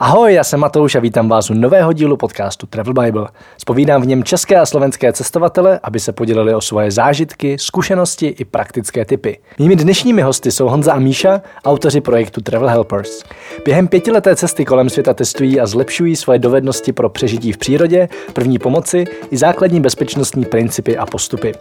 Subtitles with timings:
[0.00, 3.28] Ahoj, já jsem Matouš a vítám vás u nového dílu podcastu Travel Bible.
[3.56, 8.44] Spovídám v něm české a slovenské cestovatele, aby se podělili o svoje zážitky, zkušenosti i
[8.44, 9.38] praktické typy.
[9.58, 13.22] Mými dnešními hosty jsou Honza a Míša, autoři projektu Travel Helpers.
[13.64, 18.58] Během pětileté cesty kolem světa testují a zlepšují svoje dovednosti pro přežití v přírodě, první
[18.58, 21.54] pomoci i základní bezpečnostní principy a postupy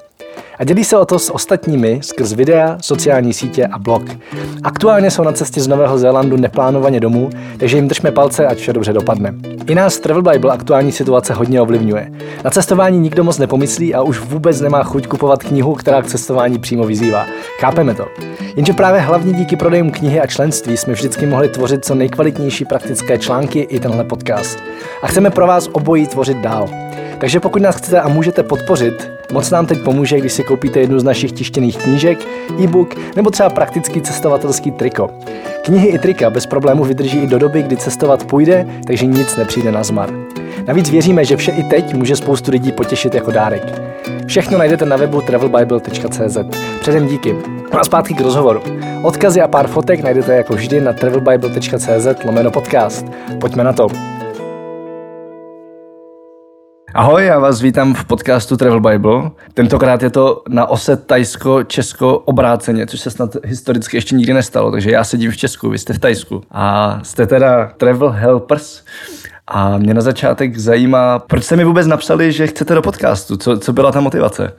[0.60, 4.04] a dělí se o to s ostatními skrz videa, sociální sítě a blog.
[4.64, 8.74] Aktuálně jsou na cestě z Nového Zélandu neplánovaně domů, takže jim držme palce, ať vše
[8.74, 9.34] dobře dopadne.
[9.68, 12.12] I nás Travel Bible aktuální situace hodně ovlivňuje.
[12.44, 16.60] Na cestování nikdo moc nepomyslí a už vůbec nemá chuť kupovat knihu, která k cestování
[16.60, 17.26] přímo vyzývá.
[17.60, 18.06] Chápeme to.
[18.56, 23.18] Jenže právě hlavně díky prodejům knihy a členství jsme vždycky mohli tvořit co nejkvalitnější praktické
[23.18, 24.60] články i tenhle podcast.
[25.02, 26.70] A chceme pro vás obojí tvořit dál.
[27.20, 31.00] Takže pokud nás chcete a můžete podpořit, moc nám teď pomůže, když si koupíte jednu
[31.00, 32.20] z našich tištěných knížek,
[32.64, 35.10] e-book nebo třeba praktický cestovatelský triko.
[35.64, 39.72] Knihy i trika bez problému vydrží i do doby, kdy cestovat půjde, takže nic nepřijde
[39.72, 40.10] na zmar.
[40.68, 43.82] Navíc věříme, že vše i teď může spoustu lidí potěšit jako dárek.
[44.26, 46.38] Všechno najdete na webu travelbible.cz.
[46.80, 47.36] Předem díky.
[47.74, 48.62] No a zpátky k rozhovoru.
[49.04, 53.06] Odkazy a pár fotek najdete jako vždy na travelbible.cz lomeno podcast.
[53.40, 54.17] Pojďme na to.
[56.98, 59.32] Ahoj, já vás vítám v podcastu Travel Bible.
[59.54, 64.92] Tentokrát je to na ose Tajsko-Česko obráceně, což se snad historicky ještě nikdy nestalo, takže
[64.92, 66.44] já sedím v Česku, vy jste v Tajsku.
[66.52, 68.84] A jste teda Travel Helpers.
[69.48, 73.38] A mě na začátek zajímá, proč jste mi vůbec napsali, že chcete do podcastu?
[73.38, 74.54] Co, co byla ta motivace?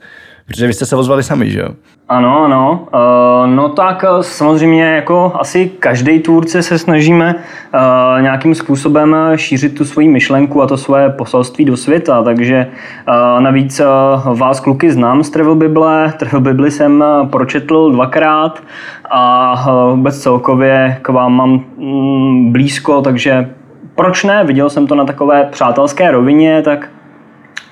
[0.49, 1.67] Protože vy jste se ozvali sami, že jo?
[2.07, 2.87] Ano, ano.
[2.93, 9.77] Uh, no tak uh, samozřejmě jako asi každý tvůrce se snažíme uh, nějakým způsobem šířit
[9.77, 12.67] tu svoji myšlenku a to svoje poselství do světa, takže
[13.07, 13.81] uh, navíc
[14.25, 16.13] vás kluky znám z Travel Bible.
[16.19, 18.63] Travel Bible jsem pročetl dvakrát
[19.11, 19.55] a
[19.91, 23.49] vůbec celkově k vám mám mm, blízko, takže
[23.95, 24.43] proč ne?
[24.43, 26.89] Viděl jsem to na takové přátelské rovině, tak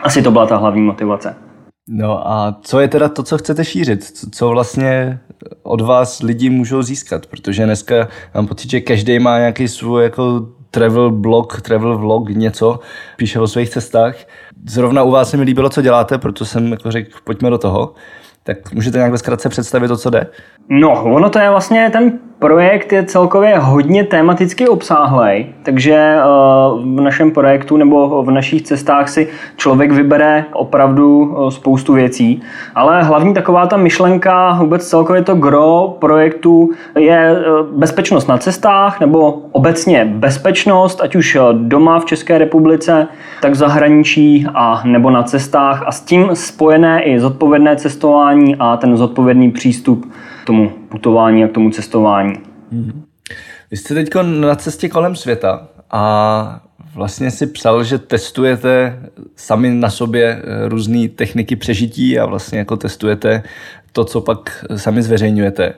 [0.04, 1.47] asi to byla ta hlavní motivace.
[1.88, 4.04] No a co je teda to, co chcete šířit?
[4.32, 5.20] Co vlastně
[5.64, 7.26] od vás lidi můžou získat?
[7.26, 12.80] Protože dneska mám pocit, že každý má nějaký svůj jako travel blog, travel vlog, něco,
[13.18, 14.16] píše o svých cestách.
[14.66, 17.94] Zrovna u vás se mi líbilo, co děláte, proto jsem jako řekl, pojďme do toho.
[18.44, 20.28] Tak můžete nějak zkratce představit to, co jde?
[20.70, 26.22] No, ono to je vlastně, ten projekt je celkově hodně tematicky obsáhlej, takže eh,
[26.82, 32.42] v našem projektu nebo v našich cestách si člověk vybere opravdu eh, spoustu věcí,
[32.76, 39.00] ale hlavní taková ta myšlenka, vůbec celkově to gro projektu je eh, bezpečnost na cestách
[39.00, 43.08] nebo obecně bezpečnost, ať už doma v České republice,
[43.42, 48.78] tak v zahraničí a nebo na cestách a s tím spojené i zodpovědné cestování a
[48.78, 50.06] ten zodpovědný přístup
[50.46, 52.34] tomu putování a k tomu cestování.
[52.74, 53.02] Mm-hmm.
[53.72, 56.62] Vy jste teď na cestě kolem světa a
[56.96, 59.00] vlastně si psal, že testujete
[59.36, 63.44] sami na sobě eh, různé techniky přežití a vlastně jako testujete
[63.92, 65.74] to, co pak sami zveřejňujete.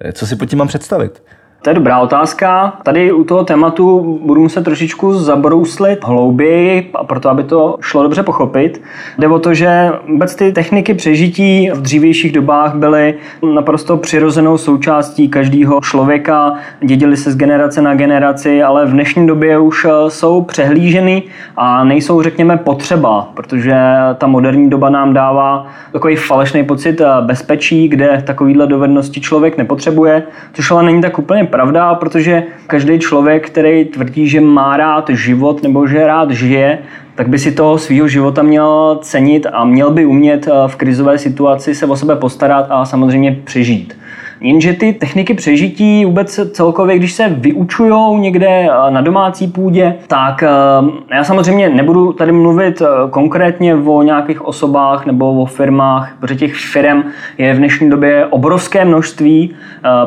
[0.00, 1.22] Eh, co si pod tím mám představit?
[1.66, 2.72] To je dobrá otázka.
[2.82, 8.22] Tady u toho tématu budu muset trošičku zabrouslit hlouběji, a proto, aby to šlo dobře
[8.22, 8.82] pochopit.
[9.18, 13.14] Jde o to, že vůbec ty techniky přežití v dřívějších dobách byly
[13.54, 19.58] naprosto přirozenou součástí každého člověka, dědili se z generace na generaci, ale v dnešní době
[19.58, 21.22] už eh, jsou přehlíženy
[21.56, 23.76] a nejsou, řekněme, potřeba, protože
[24.18, 30.22] ta moderní doba nám dává takový falešný pocit eh, bezpečí, kde takovýhle dovednosti člověk nepotřebuje,
[30.52, 35.62] což ale není tak úplně pravda, protože každý člověk, který tvrdí, že má rád život
[35.62, 36.78] nebo že rád žije,
[37.14, 41.18] tak by si toho svého života měl cenit a měl by umět eh, v krizové
[41.18, 43.96] situaci se o sebe postarat a samozřejmě přežít.
[44.40, 50.42] Jenže ty techniky přežití vůbec celkově, když se vyučují někde eh, na domácí půdě, tak
[50.42, 50.48] eh,
[51.14, 56.54] já samozřejmě nebudu tady mluvit eh, konkrétně o nějakých osobách nebo o firmách, protože těch
[56.54, 57.02] firm
[57.38, 59.54] je v dnešní době obrovské množství,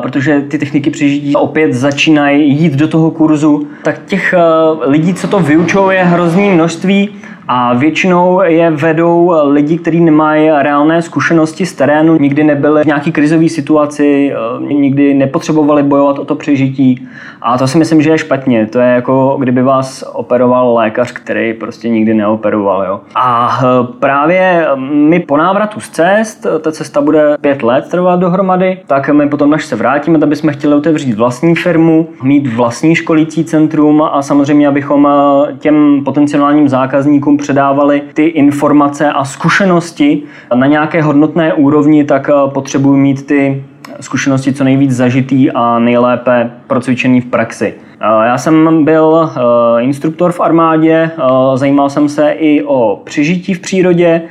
[0.02, 4.34] protože ty techniky přežití opět začínají jít do toho kurzu, tak těch
[4.80, 7.10] lidí, co to vyučují, je hrozný množství
[7.52, 13.12] a většinou je vedou lidi, kteří nemají reálné zkušenosti z terénu, nikdy nebyli v nějaký
[13.12, 17.08] krizové situaci, eh, nikdy nepotřebovali bojovat o to přežití.
[17.42, 18.66] A to si myslím, že je špatně.
[18.66, 22.84] To je jako kdyby vás operoval lékař, který prostě nikdy neoperoval.
[22.84, 23.00] Jo.
[23.14, 28.78] A eh, právě my po návratu z cest, ta cesta bude pět let trvat dohromady,
[28.86, 33.44] tak my potom, až se vrátíme, tak bychom chtěli otevřít vlastní firmu, mít vlastní školící
[33.44, 40.22] centrum a samozřejmě, abychom eh, těm potenciálním zákazníkům předávali ty informace a zkušenosti
[40.54, 43.64] na nějaké hodnotné úrovni, tak eh, potřebuji mít ty
[44.00, 47.74] zkušenosti co nejvíc zažitý a nejlépe procvičený v praxi.
[48.02, 49.30] Já jsem byl
[49.78, 51.10] instruktor v armádě,
[51.54, 54.22] zajímal jsem se i o přežití v přírodě.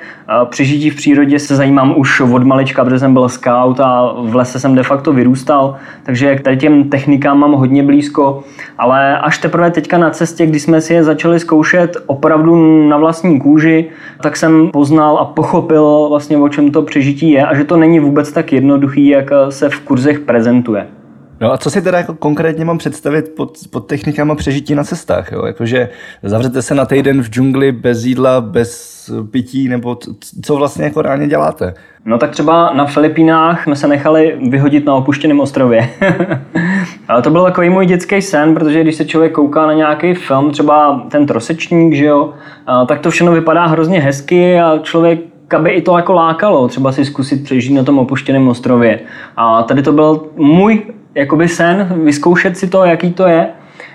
[0.49, 4.59] Přežití v přírodě se zajímám už od malička, protože jsem byl scout a v lese
[4.59, 8.43] jsem de facto vyrůstal, takže k těm technikám mám hodně blízko,
[8.77, 12.55] ale až teprve teďka na cestě, kdy jsme si je začali zkoušet opravdu
[12.89, 13.85] na vlastní kůži,
[14.21, 17.99] tak jsem poznal a pochopil vlastně, o čem to přežití je a že to není
[17.99, 20.87] vůbec tak jednoduchý, jak se v kurzech prezentuje.
[21.41, 25.31] No a co si teda jako konkrétně mám představit pod, pod technikama přežití na cestách?
[25.31, 25.45] Jo?
[25.45, 25.89] Jakože
[26.23, 28.99] zavřete se na týden v džungli bez jídla, bez
[29.31, 29.97] pití, nebo
[30.43, 31.73] co vlastně jako reálně děláte?
[32.05, 35.89] No tak třeba na Filipínách jsme se nechali vyhodit na opuštěném ostrově.
[37.07, 40.51] Ale to byl takový můj dětský sen, protože když se člověk kouká na nějaký film,
[40.51, 42.33] třeba ten trosečník, že jo,
[42.87, 45.19] tak to všechno vypadá hrozně hezky a člověk
[45.55, 48.99] aby i to jako lákalo, třeba si zkusit přežít na tom opuštěném ostrově.
[49.37, 50.81] A tady to byl můj
[51.15, 53.47] jakoby sen, vyzkoušet si to, jaký to je.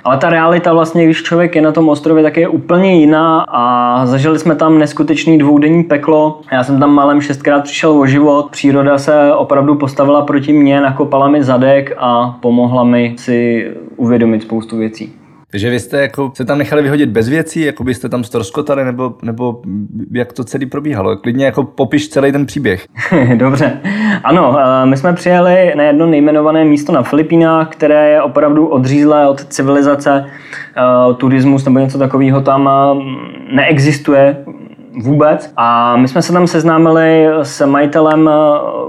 [0.05, 4.07] Ale ta realita vlastně, když člověk je na tom ostrově, tak je úplně jiná a
[4.07, 6.41] zažili jsme tam neskutečný dvoudenní peklo.
[6.53, 8.51] Já jsem tam malem šestkrát přišel o život.
[8.51, 14.77] Příroda se opravdu postavila proti mně, nakopala mi zadek a pomohla mi si uvědomit spoustu
[14.77, 15.13] věcí.
[15.55, 19.15] Takže vy jste jako se tam nechali vyhodit bez věcí, jako byste tam storskotali, nebo,
[19.23, 19.63] nebo
[20.13, 21.17] jak to celý probíhalo?
[21.17, 22.87] Klidně jako popiš celý ten příběh.
[23.35, 23.81] Dobře.
[24.25, 29.29] Ano, eh, my jsme přijeli na jedno nejmenované místo na Filipínách, které je opravdu odřízlé
[29.29, 30.27] od civilizace.
[30.77, 34.37] Eh, turismus nebo něco takového tam eh, neexistuje
[35.03, 35.53] vůbec.
[35.57, 38.33] A my jsme se tam seznámili s majitelem eh,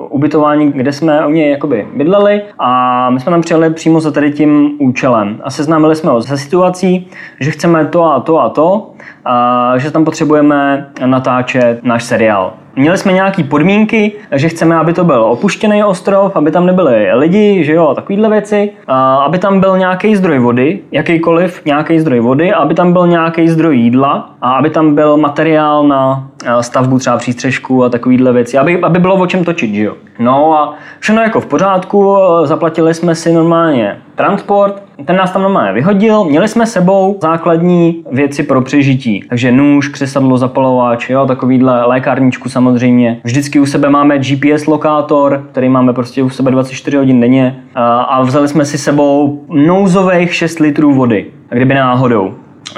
[0.09, 4.71] ubytování, kde jsme oni jakoby bydleli a my jsme tam přijeli přímo za tady tím
[4.79, 5.41] účelem.
[5.43, 7.07] A seznámili jsme ho se situací,
[7.39, 8.91] že chceme to a to a to,
[9.25, 12.53] a že tam potřebujeme natáčet náš seriál.
[12.77, 17.63] Měli jsme nějaké podmínky, že chceme, aby to byl opuštěný ostrov, aby tam nebyli lidi,
[17.63, 22.53] že jo, takovýhle věci, a aby tam byl nějaký zdroj vody, jakýkoliv nějaký zdroj vody,
[22.53, 26.27] aby tam byl nějaký zdroj jídla a aby tam byl materiál na
[26.61, 29.93] stavbu třeba přístřežku a takovýhle věci, aby, aby bylo o čem točit, že jo.
[30.19, 35.73] No a všechno jako v pořádku, zaplatili jsme si normálně transport, ten nás tam normálně
[35.73, 42.49] vyhodil, měli jsme sebou základní věci pro přežití, takže nůž, křesadlo, zapalovač, jo, takovýhle lékárničku
[42.49, 43.19] samozřejmě.
[43.23, 48.21] Vždycky u sebe máme GPS lokátor, který máme prostě u sebe 24 hodin denně a
[48.21, 52.33] vzali jsme si sebou nouzových 6 litrů vody, kdyby náhodou.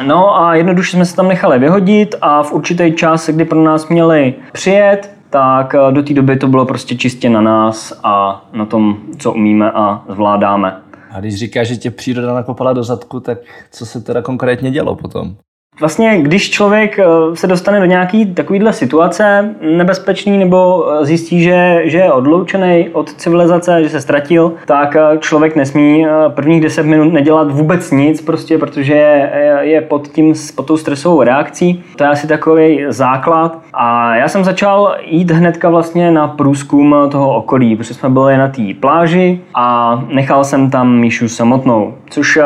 [0.06, 3.88] No a jednoduše jsme se tam nechali vyhodit a v určitý čas, kdy pro nás
[3.90, 8.66] měli přijet, tak eh, do té doby to bylo prostě čistě na nás a na
[8.66, 10.82] tom, co umíme a zvládáme.
[11.12, 13.38] A když říkáš, že tě příroda nakopala do zadku, tak
[13.72, 15.36] co se teda konkrétně dělo potom?
[15.80, 21.82] Vlastně, když člověk eh, se dostane do nějaké takovéhle situace nebezpečný nebo eh, zjistí, že,
[21.84, 27.14] že je odloučený od civilizace, že se ztratil, tak eh, člověk nesmí prvních 10 minut
[27.14, 31.84] nedělat vůbec nic, prostě, protože je, je pod, tím, pod tou stresovou reakcí.
[31.96, 33.60] To je asi takový základ.
[33.74, 38.48] A já jsem začal jít hnedka vlastně na průzkum toho okolí, protože jsme byli na
[38.48, 41.94] té pláži a nechal jsem tam Míšu samotnou.
[42.10, 42.40] Což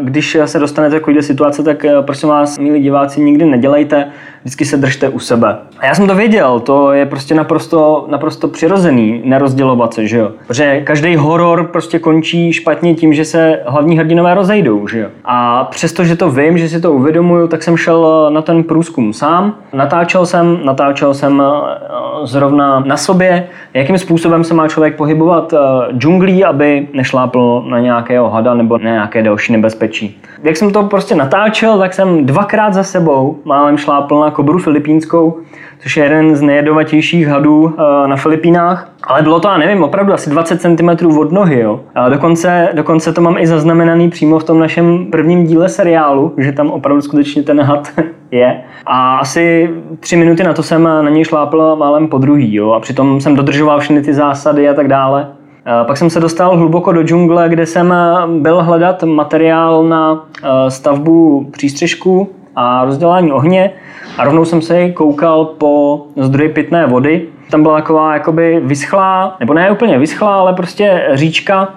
[0.00, 4.06] když se dostanete do takovéhle situace, tak prosím vás, milí diváci, nikdy nedělejte,
[4.40, 5.56] vždycky se držte u sebe.
[5.78, 10.30] A já jsem to věděl, to je prostě naprosto, naprosto přirozený nerozdělovat se, že jo.
[10.46, 15.08] Protože každý horor prostě končí špatně tím, že se hlavní hrdinové rozejdou, že jo.
[15.24, 19.12] A přesto, že to vím, že si to uvědomuju, tak jsem šel na ten průzkum
[19.12, 19.54] sám.
[19.72, 25.58] Natáčel jsem, natáčel jsem eh, zrovna na sobě, jakým způsobem se má člověk pohybovat eh,
[25.98, 30.20] džunglí, aby nešlápl na nějakého hada nebo na nějaké další nebezpečí.
[30.42, 35.36] Jak jsem to prostě natáčel, tak jsem dvakrát za sebou málem šlápl na kobru filipínskou,
[35.78, 38.90] což je jeden z nejjedovatějších hadů eh, na Filipínách.
[39.04, 41.60] Ale bylo to, já nevím, opravdu asi 20 cm od nohy.
[41.60, 41.80] Jo.
[41.94, 46.52] A dokonce, dokonce to mám i zaznamenaný přímo v tom našem prvním díle seriálu, že
[46.52, 47.88] tam opravdu skutečně ten had
[48.30, 48.60] je.
[48.86, 49.70] A asi
[50.00, 52.54] tři minuty na to jsem na něj šlápl málem po druhý.
[52.54, 52.72] Jo.
[52.72, 55.26] A přitom jsem dodržoval všechny ty zásady a tak dále.
[55.64, 57.94] A pak jsem se dostal hluboko do džungle, kde jsem
[58.38, 62.28] byl hledat materiál na eh, stavbu přístřežku
[62.60, 63.70] a rozdělání ohně
[64.18, 67.26] a rovnou jsem se koukal po zdroji pitné vody.
[67.50, 71.74] Tam byla taková jakoby vyschlá, nebo ne úplně vyschlá, ale prostě říčka,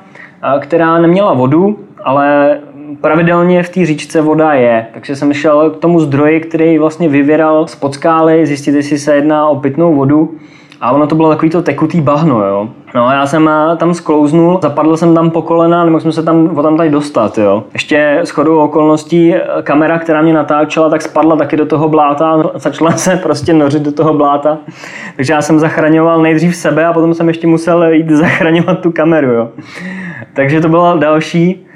[0.60, 2.60] která neměla vodu, ale
[3.02, 4.88] pravidelně v té říčce voda je.
[4.94, 9.48] Takže jsem šel k tomu zdroji, který vlastně vyvěral z skály, zjistit, jestli se jedná
[9.48, 10.36] o pitnou vodu.
[10.82, 12.70] A ono to bylo takový to tekutý bahno, jo.
[12.96, 16.24] No a já jsem eh, tam sklouznul, zapadl jsem tam po kolena, nemohl jsem se
[16.24, 17.64] tam o tam tady dostat, jo.
[17.74, 22.32] Ještě s chodou okolností eh, kamera, která mě natáčela, tak spadla taky do toho bláta
[22.32, 24.58] a začala se prostě nořit do toho bláta.
[25.16, 29.28] Takže já jsem zachraňoval nejdřív sebe a potom jsem ještě musel jít zachraňovat tu kameru,
[29.28, 29.50] jo.
[30.34, 31.68] Takže to byla další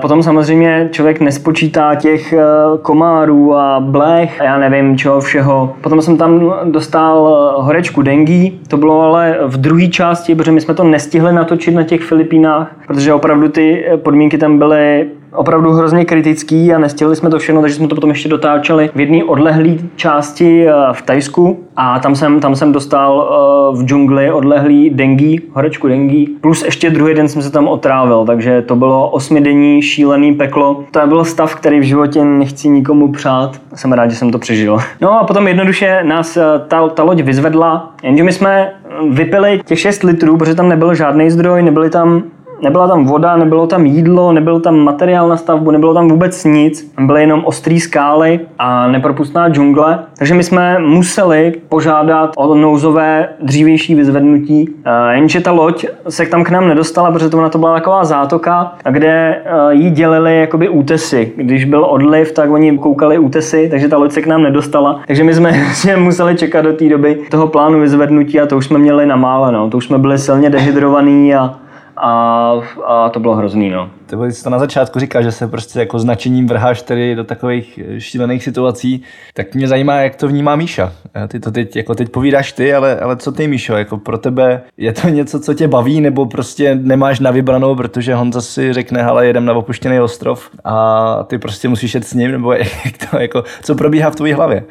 [0.00, 2.34] Potom samozřejmě člověk nespočítá těch
[2.82, 5.76] komárů a blech a já nevím čeho všeho.
[5.80, 7.24] Potom jsem tam dostal
[7.58, 11.82] horečku dengue, to bylo ale v druhé části, protože my jsme to nestihli natočit na
[11.82, 17.38] těch Filipínách, protože opravdu ty podmínky tam byly opravdu hrozně kritický a nestihli jsme to
[17.38, 21.98] všechno, takže jsme to potom ještě dotáčeli v jedné odlehlé části eh, v Tajsku a
[21.98, 27.14] tam jsem, tam jsem dostal eh, v džungli odlehlý dengue, horečku dengue, plus ještě druhý
[27.14, 30.84] den jsem se tam otrávil, takže to bylo osmidenní šílený peklo.
[30.90, 33.60] To byl stav, který v životě nechci nikomu přát.
[33.74, 34.78] Jsem rád, že jsem to přežil.
[35.00, 38.72] No a potom jednoduše nás eh, ta, ta loď vyzvedla, jenže my jsme
[39.10, 42.22] vypili těch 6 litrů, protože tam nebyl žádný zdroj, nebyly tam
[42.62, 46.92] nebyla tam voda, nebylo tam jídlo, nebyl tam materiál na stavbu, nebylo tam vůbec nic.
[47.00, 49.98] Byly jenom ostrý skály a nepropustná džungle.
[50.18, 54.68] Takže my jsme museli požádat o nouzové dřívější vyzvednutí.
[54.84, 58.04] Eh, jenže ta loď se tam k nám nedostala, protože to na to byla taková
[58.04, 61.32] zátoka, kde eh, jí dělili jakoby útesy.
[61.36, 65.00] Když byl odliv, tak oni koukali útesy, takže ta loď se k nám nedostala.
[65.06, 65.52] Takže my jsme
[65.96, 69.52] museli čekat do té doby toho plánu vyzvednutí a to už jsme měli na mále.
[69.52, 69.70] No.
[69.70, 71.54] To už jsme byli silně dehydrovaný a
[71.96, 72.52] a,
[72.86, 73.90] a to bylo hrozný, no.
[74.06, 77.78] Ty jsi to na začátku říkal, že se prostě jako značením vrháš tedy do takových
[77.78, 79.02] eh, šílených situací,
[79.34, 80.92] tak mě zajímá, jak to vnímá Míša.
[81.28, 84.62] Ty to teď, jako teď povídáš ty, ale, ale co ty, Míšo, jako pro tebe
[84.76, 89.02] je to něco, co tě baví, nebo prostě nemáš na vybranou, protože Honza si řekne,
[89.02, 92.52] ale jedem na opuštěný ostrov a ty prostě musíš jet s ním, nebo
[92.84, 94.64] jak to, jako, co probíhá v tvojí hlavě?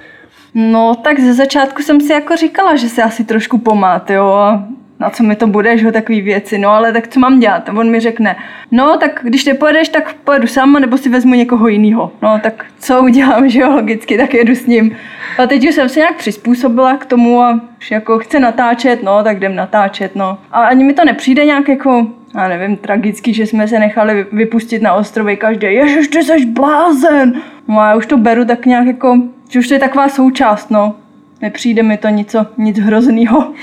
[0.53, 4.59] No, tak ze začátku jsem si jako říkala, že se asi trošku pomát, jo,
[5.01, 7.69] na co mi to bude, že takový věci, no ale tak co mám dělat?
[7.69, 8.35] A on mi řekne,
[8.71, 12.11] no tak když nepojedeš, tak pojedu sama, nebo si vezmu někoho jiného.
[12.21, 14.95] No tak co udělám, že jo, logicky, tak jedu s ním.
[15.37, 19.23] A teď už jsem se nějak přizpůsobila k tomu a už jako chce natáčet, no
[19.23, 20.37] tak jdem natáčet, no.
[20.51, 24.81] A ani mi to nepřijde nějak jako já nevím, tragicky, že jsme se nechali vypustit
[24.81, 27.33] na ostrově každý, ježiš, ty jsi blázen.
[27.67, 29.17] No a já už to beru tak nějak jako,
[29.49, 30.95] že už to je taková součást, no.
[31.41, 33.53] Nepřijde mi to nic, nic hroznýho.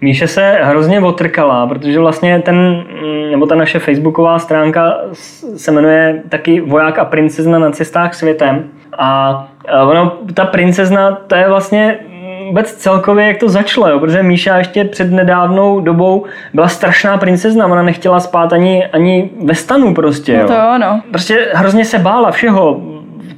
[0.00, 4.98] Míše se hrozně otrkala, protože vlastně ten, mm, nebo ta naše facebooková stránka
[5.56, 8.64] se jmenuje taky Voják a princezna na cestách světem.
[8.98, 9.48] A
[9.82, 11.98] ono, ta princezna, to je vlastně
[12.46, 14.00] vůbec celkově, jak to začalo, jo?
[14.00, 16.24] protože Míša ještě před nedávnou dobou
[16.54, 20.32] byla strašná princezna, ona nechtěla spát ani, ani ve stanu prostě.
[20.32, 20.38] Jo?
[20.42, 21.00] No to ano.
[21.10, 22.80] Prostě hrozně se bála všeho,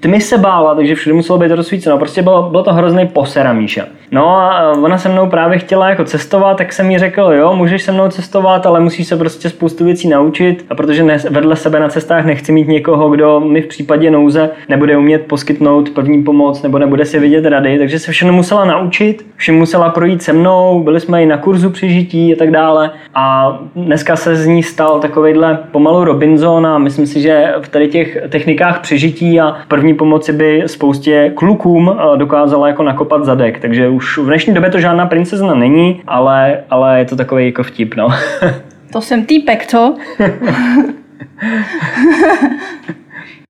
[0.00, 1.98] tmy se bála, takže všude muselo být rozsvíceno.
[1.98, 3.84] Prostě bylo, bylo to hrozný posera Míša.
[4.10, 7.82] No a ona se mnou právě chtěla jako cestovat, tak jsem jí řekl, jo, můžeš
[7.82, 11.80] se mnou cestovat, ale musíš se prostě spoustu věcí naučit, a protože ne, vedle sebe
[11.80, 16.62] na cestách nechci mít někoho, kdo mi v případě nouze nebude umět poskytnout první pomoc
[16.62, 20.82] nebo nebude si vidět rady, takže se všechno musela naučit, všem musela projít se mnou,
[20.82, 22.90] byli jsme i na kurzu přežití a tak dále.
[23.14, 27.88] A dneska se z ní stal takovejhle pomalu Robinson a myslím si, že v tady
[27.88, 34.18] těch technikách přežití a první pomoci by spoustě klukům dokázala jako nakopat zadek, takže už
[34.18, 38.08] v dnešní době to žádná princezna není, ale, ale je to takový jako vtip, no.
[38.92, 39.96] To jsem týpek, co?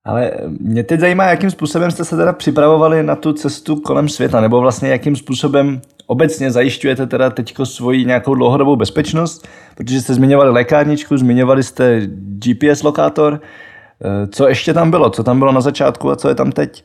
[0.04, 4.40] Ale mě teď zajímá, jakým způsobem jste se teda připravovali na tu cestu kolem světa,
[4.40, 10.50] nebo vlastně jakým způsobem obecně zajišťujete teda teďko svoji nějakou dlouhodobou bezpečnost, protože jste zmiňovali
[10.50, 13.40] lékárničku, zmiňovali jste GPS lokátor.
[14.04, 15.10] Eh, co ještě tam bylo?
[15.10, 16.84] Co tam bylo na začátku a co je tam teď?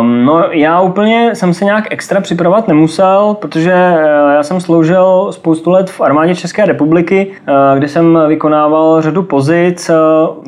[0.00, 5.28] Um, no já úplně jsem se nějak extra připravovat nemusel, protože uh, já jsem sloužil
[5.30, 9.96] spoustu let v armádě České republiky, uh, kde jsem vykonával řadu pozic, uh,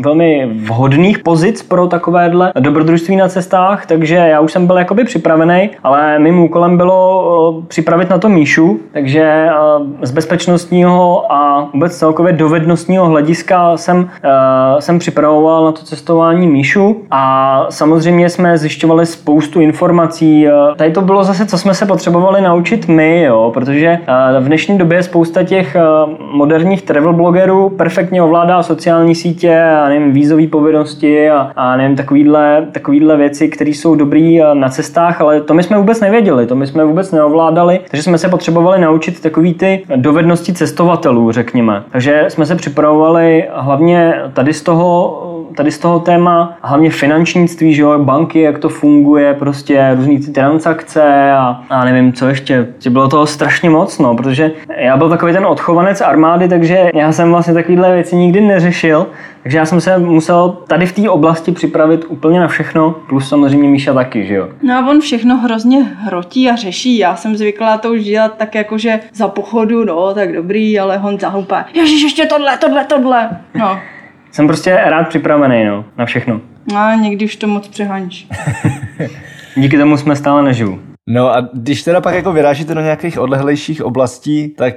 [0.04, 5.70] velmi vhodných pozic pro takovéhle dobrodružství na cestách, takže já už jsem byl jakoby připravený,
[5.82, 9.48] ale mým úkolem bylo připravit na to Míšu, takže
[10.02, 14.10] z bezpečnostního a vůbec celkově dovednostního hlediska jsem,
[14.78, 20.46] jsem připravoval na to cestování Míšu a samozřejmě jsme zjišťovali spoustu informací.
[20.76, 23.98] Tady to bylo zase, co jsme se potřebovali naučit my, jo, protože
[24.40, 25.76] v dnešní době spousta těch
[26.32, 32.66] moderních travel blogerů perfektně ovládá sociální sítě a nevím, vízové povinnosti a, a nevím, takovýhle,
[32.72, 36.56] takovýhle věci, které jsou dobré eh, na cestách, ale to my jsme vůbec nevěděli, to
[36.56, 41.82] my jsme vůbec neovládali, takže jsme se potřebovali naučit takový ty dovednosti cestovatelů, řekněme.
[41.92, 47.82] Takže jsme se připravovali hlavně tady z toho tady z toho téma, hlavně finančnictví, že
[47.82, 52.66] jo, banky, jak to funguje, prostě různý ty transakce a, a nevím, co ještě.
[52.90, 57.30] Bylo toho strašně moc, no, protože já byl takový ten odchovanec armády, takže já jsem
[57.30, 59.06] vlastně takovéhle věci nikdy neřešil,
[59.42, 63.68] takže já jsem se musel tady v té oblasti připravit úplně na všechno, plus samozřejmě
[63.68, 64.48] Míša taky, že jo.
[64.62, 66.98] No a on všechno hrozně hrotí a řeší.
[66.98, 71.00] Já jsem zvyklá to už dělat tak jako, že za pochodu, no tak dobrý, ale
[71.04, 71.64] on zahupá.
[71.74, 73.28] Ježíš, ještě tohle, tohle, tohle.
[73.54, 73.78] No,
[74.32, 76.40] Jsem prostě rád připravený no, na všechno.
[76.72, 78.28] No, někdy už to moc přeháníš.
[79.56, 80.78] Díky tomu jsme stále naživu.
[81.12, 84.74] No a když teda pak jako vyrážíte do nějakých odlehlejších oblastí, tak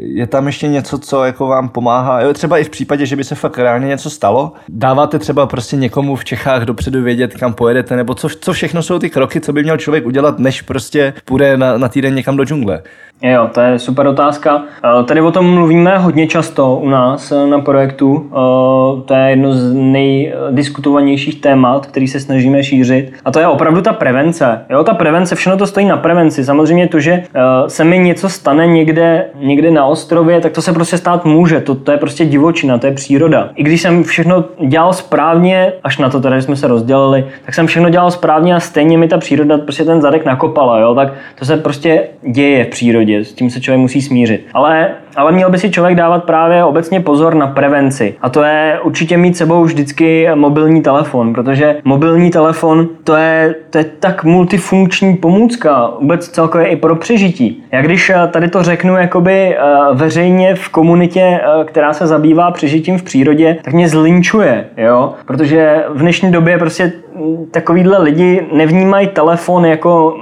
[0.00, 3.24] je tam ještě něco, co jako vám pomáhá, jo, třeba i v případě, že by
[3.24, 4.52] se fakt reálně něco stalo.
[4.68, 8.98] Dáváte třeba prostě někomu v Čechách dopředu vědět, kam pojedete, nebo co, co všechno jsou
[8.98, 12.44] ty kroky, co by měl člověk udělat, než prostě půjde na, na týden někam do
[12.44, 12.82] džungle.
[13.22, 14.62] Jo, to je super otázka.
[15.00, 18.26] Eh, tady o tom mluvíme hodně často u nás eh, na projektu.
[18.26, 23.12] Eh, to je jedno z nejdiskutovanějších témat, který se snažíme šířit.
[23.24, 24.64] A to je opravdu ta prevence.
[24.70, 26.44] Jo, ta prevence, všechno to stojí na prevenci.
[26.44, 27.22] Samozřejmě to, že
[27.66, 31.60] se mi něco stane někde, někde na ostrově, tak to se prostě stát může.
[31.60, 33.48] To, to je prostě divočina, to je příroda.
[33.54, 37.54] I když jsem všechno dělal správně, až na to teda, že jsme se rozdělili, tak
[37.54, 40.80] jsem všechno dělal správně a stejně mi ta příroda prostě ten zadek nakopala.
[40.80, 40.94] Jo?
[40.94, 44.46] Tak to se prostě děje v přírodě přírodě, s tím se člověk musí smířit.
[44.54, 48.14] Ale, ale měl by si člověk dávat právě obecně pozor na prevenci.
[48.20, 53.78] A to je určitě mít sebou vždycky mobilní telefon, protože mobilní telefon to je, to
[53.78, 57.64] je tak multifunkční pomůcka, vůbec celkově i pro přežití.
[57.72, 59.60] Já když eh, tady to řeknu jakoby eh,
[59.92, 65.14] veřejně v komunitě, eh, která se zabývá přežitím v přírodě, tak mě zlinčuje, jo?
[65.26, 70.16] Protože v dnešní době prostě mm, takovýhle lidi nevnímají telefon jako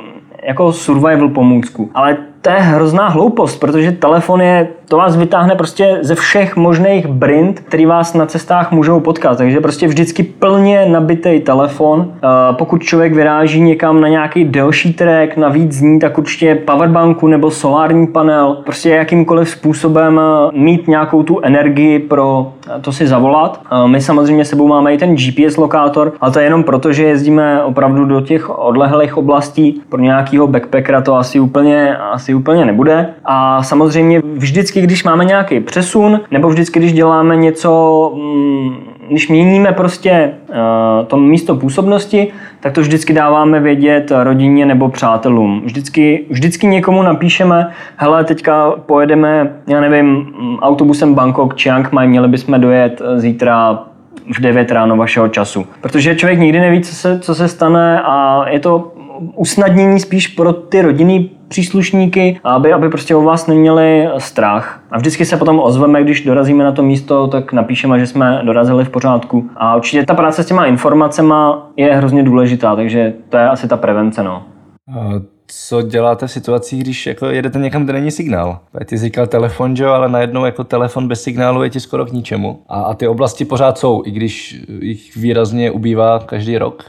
[0.46, 1.90] jako survival pomůcku.
[1.94, 7.06] Ale to je hrozná hloupost, protože telefon je, to vás vytáhne prostě ze všech možných
[7.06, 9.38] brind, který vás na cestách můžou potkat.
[9.38, 12.12] Takže prostě vždycky plně nabitý telefon.
[12.52, 17.50] Pokud člověk vyráží někam na nějaký delší trek, na víc dní, tak určitě powerbanku nebo
[17.50, 20.20] solární panel, prostě jakýmkoliv způsobem
[20.52, 23.60] mít nějakou tu energii pro to si zavolat.
[23.86, 27.62] My samozřejmě sebou máme i ten GPS lokátor, ale to je jenom proto, že jezdíme
[27.62, 29.82] opravdu do těch odlehlých oblastí.
[29.88, 33.08] Pro nějakého backpackera to asi úplně, asi úplně nebude.
[33.24, 38.76] A samozřejmě vždycky, když máme nějaký přesun, nebo vždycky, když děláme něco, mm,
[39.08, 45.62] když měníme prostě uh, to místo působnosti, tak to vždycky dáváme vědět rodině nebo přátelům.
[45.64, 52.60] Vždycky, vždycky někomu napíšeme, hele, teďka pojedeme, já nevím, autobusem Bangkok, Chiang Mai, měli bychom
[52.60, 53.84] dojet zítra
[54.36, 55.66] v 9 ráno vašeho času.
[55.80, 58.92] Protože člověk nikdy neví, co se, co se stane a je to
[59.34, 64.80] usnadnění spíš pro ty rodinný příslušníky, aby, aby prostě o vás neměli strach.
[64.90, 68.84] A vždycky se potom ozveme, když dorazíme na to místo, tak napíšeme, že jsme dorazili
[68.84, 69.50] v pořádku.
[69.56, 71.34] A určitě ta práce s těma informacemi
[71.76, 74.22] je hrozně důležitá, takže to je asi ta prevence.
[74.22, 74.42] No.
[75.46, 78.58] Co děláte v situacích, když jako jedete někam, kde není signál?
[78.84, 79.86] Ty jsi říkal telefon, že?
[79.86, 82.62] ale najednou jako telefon bez signálu je ti skoro k ničemu.
[82.68, 86.84] A, a ty oblasti pořád jsou, i když jich výrazně ubývá každý rok.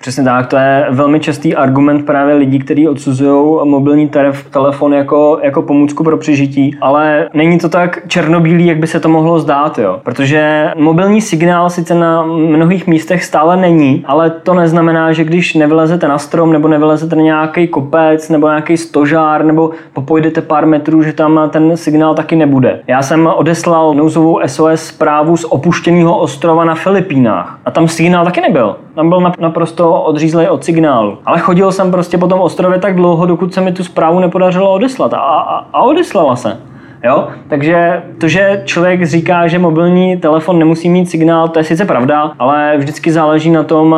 [0.00, 4.10] Přesně tak, to je velmi častý argument právě lidí, kteří odsuzují mobilní
[4.50, 9.08] telefon jako, jako pomůcku pro přežití, ale není to tak černobílý, jak by se to
[9.08, 10.00] mohlo zdát, jo.
[10.02, 16.08] Protože mobilní signál sice na mnohých místech stále není, ale to neznamená, že když nevylezete
[16.08, 21.12] na strom nebo nevylezete na nějaký kopec nebo nějaký stožár nebo popojdete pár metrů, že
[21.12, 22.80] tam ten signál taky nebude.
[22.86, 28.40] Já jsem odeslal nouzovou SOS zprávu z opuštěného ostrova na Filipínách a tam signál taky
[28.40, 28.76] nebyl.
[29.00, 31.18] Tam byl naprosto odřízlej od signálu.
[31.24, 34.72] Ale chodil jsem prostě po tom ostrově tak dlouho, dokud se mi tu zprávu nepodařilo
[34.72, 35.14] odeslat.
[35.14, 36.60] A, a, a odeslala se.
[37.04, 37.28] Jo?
[37.48, 42.32] Takže to, že člověk říká, že mobilní telefon nemusí mít signál, to je sice pravda,
[42.38, 43.96] ale vždycky záleží na tom,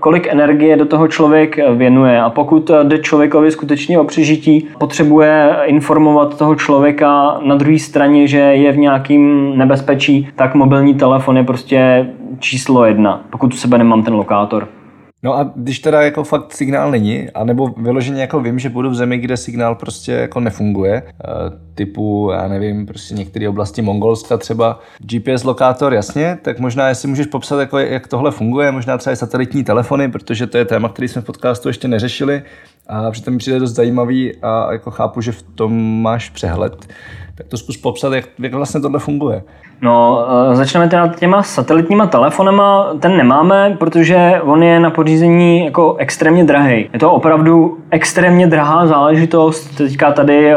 [0.00, 2.20] kolik energie do toho člověk věnuje.
[2.20, 8.38] A pokud jde člověkovi skutečně o přežití, potřebuje informovat toho člověka na druhé straně, že
[8.38, 12.06] je v nějakém nebezpečí, tak mobilní telefon je prostě
[12.40, 14.68] číslo jedna, pokud u sebe nemám ten lokátor.
[15.22, 18.94] No a když teda jako fakt signál není, anebo vyloženě jako vím, že budu v
[18.94, 21.28] zemi, kde signál prostě jako nefunguje, eh,
[21.74, 27.26] typu, já nevím, prostě některé oblasti Mongolska třeba, GPS lokátor, jasně, tak možná jestli můžeš
[27.26, 31.08] popsat, jako jak tohle funguje, možná třeba i satelitní telefony, protože to je téma, který
[31.08, 32.42] jsme v podcastu ještě neřešili
[32.86, 36.86] a přitom mi přijde dost zajímavý a jako chápu, že v tom máš přehled.
[37.34, 39.42] Tak to zkus popsat, jak, jak vlastně tohle funguje.
[39.82, 42.86] No, eh, začneme teda těma satelitníma telefonama.
[43.00, 46.88] Ten nemáme, protože on je na pořízení jako extrémně drahý.
[46.92, 49.76] Je to opravdu extrémně drahá záležitost.
[49.76, 50.56] Teďka tady eh,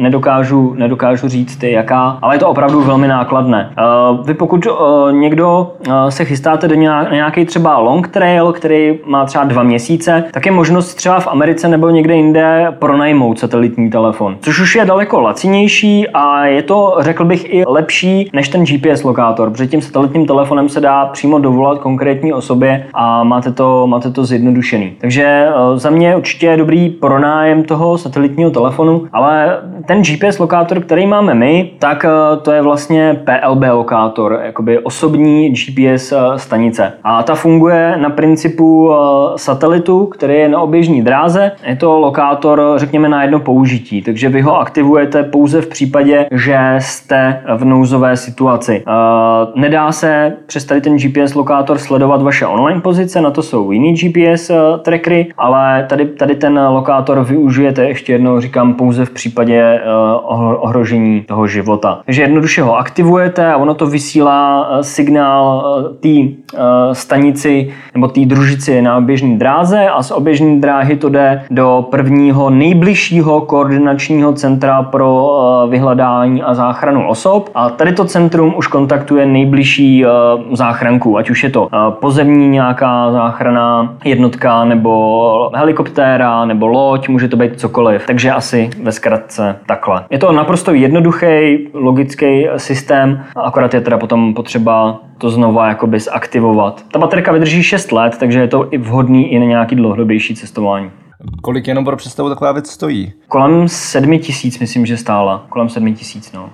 [0.00, 3.70] nedokážu, nedokážu říct jaká, ale je to opravdu velmi nákladné.
[3.78, 3.82] Eh,
[4.24, 4.66] vy pokud
[5.10, 5.72] někdo
[6.08, 10.94] se chystáte do nějaký třeba long trail, který má třeba dva měsíce, tak je možnost
[10.94, 14.36] třeba v Americe nebo někde jinde pronajmout satelitní telefon.
[14.40, 19.02] Což už je daleko lacinější a je to, řekl bych, i lepší než ten GPS
[19.02, 24.10] lokátor, protože tím satelitním telefonem se dá přímo dovolat konkrétní osobě a máte to, máte
[24.10, 24.92] to zjednodušený.
[25.00, 30.80] Takže eh, za mě určitě je dobrý pronájem toho satelitního telefonu, ale ten GPS lokátor,
[30.80, 36.92] který máme my, tak eh, to je vlastně PLB lokátor, jakoby osobní GPS eh, stanice.
[37.04, 38.90] A ta funguje na principu
[39.36, 41.52] satelitu, který je na oběžní dráze.
[41.66, 46.58] Je to lokátor, řekněme, na jedno použití, takže vy ho aktivujete pouze v případě, že
[46.78, 48.45] jste v nouzové situaci.
[49.54, 53.94] Nedá se přes tady ten GPS lokátor sledovat vaše online pozice, na to jsou jiný
[53.94, 54.50] GPS
[54.82, 59.80] trackery, ale tady, tady ten lokátor využijete ještě jednou, říkám, pouze v případě
[60.56, 62.00] ohrožení toho života.
[62.04, 65.64] Takže jednoduše ho aktivujete a ono to vysílá signál
[66.00, 66.08] té
[66.92, 72.50] stanici nebo té družici na oběžní dráze a z oběžní dráhy to jde do prvního
[72.50, 75.30] nejbližšího koordinačního centra pro
[75.68, 80.04] vyhledání a záchranu osob a tady to centrum už kontaktuje nejbližší
[80.52, 81.68] záchranku, ať už je to
[82.00, 88.06] pozemní nějaká záchrana jednotka nebo helikoptéra nebo loď, může to být cokoliv.
[88.06, 90.04] Takže asi ve zkratce takhle.
[90.10, 96.82] Je to naprosto jednoduchý, logický systém, akorát je teda potom potřeba to znova jakoby zaktivovat.
[96.92, 100.90] Ta baterka vydrží 6 let, takže je to i vhodný i na nějaký dlouhodobější cestování.
[101.42, 103.12] Kolik jenom pro představu taková věc stojí?
[103.28, 105.46] Kolem 7 tisíc, myslím, že stála.
[105.48, 106.50] Kolem 7 tisíc, no.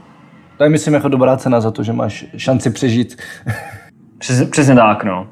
[0.57, 3.17] To je, myslím, jako dobrá cena za to, že máš šanci přežít.
[4.19, 5.27] Přes, přesně tak, no.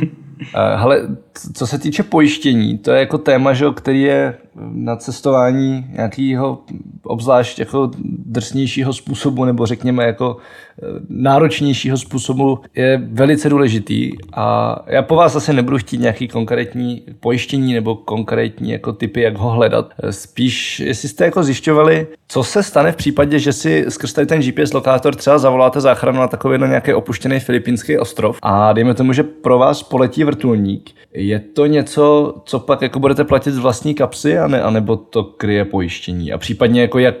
[0.54, 1.08] Ale
[1.54, 6.58] co se týče pojištění, to je jako téma, že, který je na cestování nějakého
[7.02, 7.90] obzvlášť jako
[8.26, 10.36] drsnějšího způsobu nebo řekněme jako
[10.82, 17.02] eh, náročnějšího způsobu je velice důležitý a já po vás asi nebudu chtít nějaký konkrétní
[17.20, 19.90] pojištění nebo konkrétní jako typy, jak ho hledat.
[20.10, 24.40] Spíš, jestli jste jako zjišťovali, co se stane v případě, že si skrz tady ten
[24.40, 29.12] GPS lokátor třeba zavoláte záchranu na takový na nějaký opuštěný filipínský ostrov a dejme tomu,
[29.12, 30.90] že pro vás poletí vrtulník.
[31.14, 35.24] Je to něco, co pak jako budete platit z vlastní kapsy a ne, anebo to
[35.24, 36.32] kryje pojištění?
[36.32, 37.14] A případně jako jak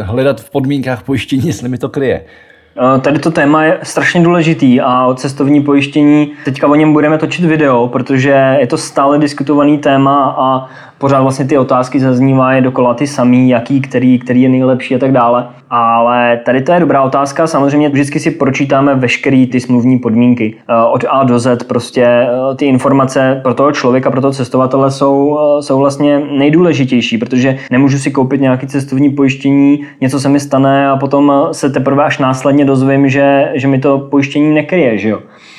[0.00, 2.24] hledat v podmínkách pojištění, jestli mi to kryje?
[3.00, 7.44] Tady to téma je strašně důležitý a o cestovní pojištění teďka o něm budeme točit
[7.44, 10.68] video, protože je to stále diskutovaný téma a
[11.00, 15.12] pořád vlastně ty otázky zaznívají dokola ty samý, jaký, který, který je nejlepší a tak
[15.12, 15.48] dále.
[15.70, 17.46] Ale tady to je dobrá otázka.
[17.46, 20.54] Samozřejmě vždycky si pročítáme veškeré ty smluvní podmínky.
[20.68, 24.90] Eh, od A do Z prostě eh, ty informace pro toho člověka, pro toho cestovatele
[24.90, 30.40] jsou, eh, jsou vlastně nejdůležitější, protože nemůžu si koupit nějaký cestovní pojištění, něco se mi
[30.40, 34.98] stane a potom se teprve až následně dozvím, že, že mi to pojištění nekryje.
[34.98, 35.18] Že jo?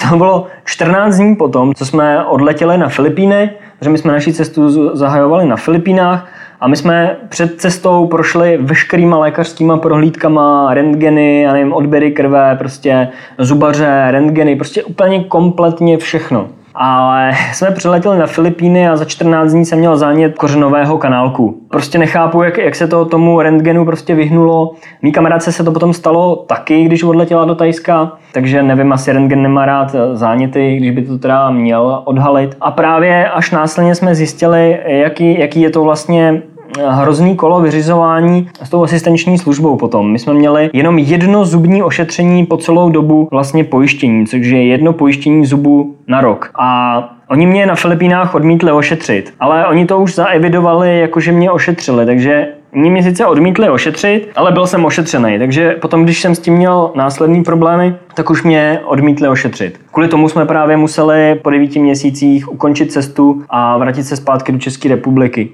[0.10, 3.50] To bylo 14 dní potom, co jsme odletěli na Filipíny,
[3.82, 6.28] že my jsme naši cestu zahajovali na Filipínách
[6.60, 13.08] a my jsme před cestou prošli veškerýma lékařskýma prohlídkama, rentgeny, já nevím, odběry krve, prostě
[13.38, 16.48] zubaře, rentgeny, prostě úplně kompletně všechno.
[16.76, 21.62] Ale jsme přiletěli na Filipíny a za 14 dní jsem měl zánět kořenového kanálku.
[21.70, 24.74] Prostě nechápu, jak, jak se to tomu rentgenu prostě vyhnulo.
[25.02, 29.42] Mí kamarádce se to potom stalo taky, když odletěla do Tajska, takže nevím, asi rentgen
[29.42, 32.58] nemá rád záněty, když by to teda měl odhalit.
[32.62, 36.42] A právě až následně jsme zjistili, jaký, jaký je to vlastně
[36.80, 40.12] hrozný kolo vyřizování s tou asistenční službou potom.
[40.12, 44.94] My jsme měli jenom jedno zubní ošetření po celou dobu vlastně pojištění, což je jedno
[44.94, 46.52] pojištění zubu na rok.
[46.60, 52.06] A Oni mě na Filipínách odmítli ošetřit, ale oni to už zaevidovali, jakože mě ošetřili,
[52.06, 56.40] takže Oni mě sice odmítli ošetřit, ale byl jsem ošetřený, takže potom, když jsem s
[56.40, 59.80] tím měl následní problémy, tak už mě odmítli ošetřit.
[59.92, 64.60] Kvůli tomu jsme právě museli po devíti měsících ukončit cestu a vrátit se zpátky do
[64.60, 65.50] České republiky.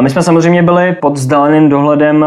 [0.00, 2.24] My jsme samozřejmě byli pod vzdáleným dohledem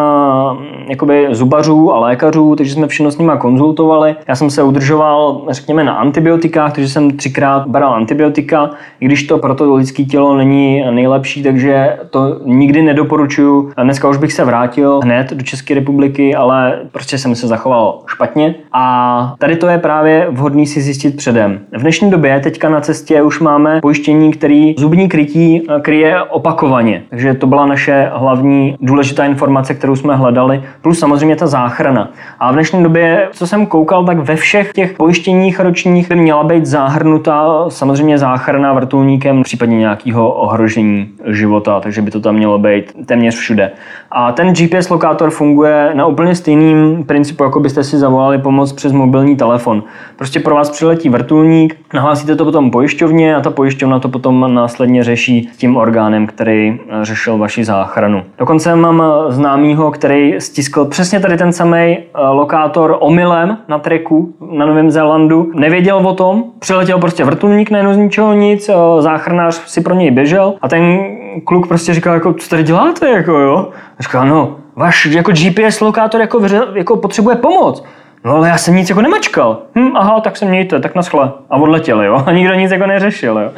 [0.90, 4.16] jakoby zubařů a lékařů, takže jsme všechno s nimi konzultovali.
[4.28, 9.38] Já jsem se udržoval, řekněme, na antibiotikách, takže jsem třikrát bral antibiotika, i když to
[9.38, 13.72] pro to lidské tělo není nejlepší, takže to nikdy nedoporučuju.
[13.84, 18.56] Dneska už bych se vrátil hned do České republiky, ale prostě jsem se zachoval špatně.
[18.74, 21.60] A tady to je právě vhodný si zjistit předem.
[21.78, 27.04] V dnešní době teďka na cestě už máme pojištění, který zubní krytí kryje opakovaně.
[27.10, 32.10] Takže to byla naše hlavní důležitá informace, kterou jsme hledali, plus samozřejmě ta záchrana.
[32.40, 36.44] A v dnešní době, co jsem koukal, tak ve všech těch pojištěních ročních by měla
[36.44, 42.94] být zahrnuta samozřejmě záchrana vrtulníkem, případně nějakého ohrožení života, takže by to tam mělo být
[43.06, 43.72] téměř všude.
[44.12, 48.92] A ten GPS lokátor funguje na úplně stejným principu, jako byste si zavolali pomoc přes
[48.92, 49.84] mobilní telefon.
[50.16, 55.04] Prostě pro vás přiletí vrtulník, nahlásíte to potom pojišťovně a ta pojišťovna to potom následně
[55.04, 58.24] řeší tím orgánem, který řešil vaši záchranu.
[58.38, 64.66] Dokonce mám známýho, který stiskl přesně tady ten samý eh, lokátor omylem na treku na
[64.66, 65.52] Novém Zélandu.
[65.56, 70.12] Nevěděl o tom, přiletěl prostě vrtulník, najednou z ničeho nic, eh, záchranář si pro něj
[70.12, 71.00] běžel a ten
[71.46, 73.70] kluk prostě říkal, jako, co tady děláte, jako jo?
[74.00, 76.42] A říkal, no, váš jako GPS lokátor jako,
[76.76, 77.84] jako potřebuje pomoc.
[78.26, 79.62] No ale já jsem nic jako nemačkal.
[79.76, 81.32] Hm, aha, tak se mějte, tak naschle.
[81.50, 82.24] A odletěli, jo.
[82.26, 83.52] A nikdo nic jako neřešil, jo.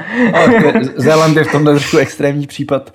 [0.96, 2.92] Zéland je v tomhle trošku extrémní případ.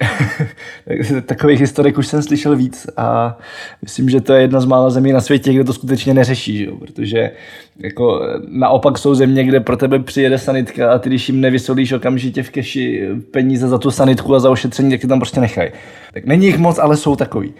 [1.26, 3.38] Takových historik už jsem slyšel víc a
[3.82, 6.70] myslím, že to je jedna z mála zemí na světě, kde to skutečně neřeší, že?
[6.78, 7.30] protože
[7.78, 12.42] jako naopak jsou země, kde pro tebe přijede sanitka a ty, když jim nevysolíš okamžitě
[12.42, 15.70] v keši peníze za tu sanitku a za ošetření, tak ty tam prostě nechají.
[16.14, 17.54] Tak není jich moc, ale jsou takový.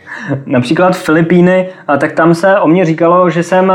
[0.46, 1.68] Například Filipíny,
[1.98, 3.72] tak tam se o mě říkalo, že jsem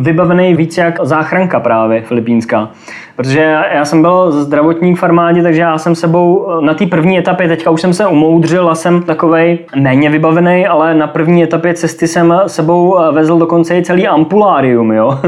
[0.00, 2.70] vybavený víc jak záchranka právě filipínská.
[3.16, 3.40] Protože
[3.74, 7.70] já jsem byl zdravotník v armádě, takže já jsem sebou na té první etapě, teďka
[7.76, 12.34] už jsem se umoudřil a jsem takovej méně vybavený, ale na první etapě cesty jsem
[12.46, 15.18] sebou vezl dokonce i celý ampulárium, jo.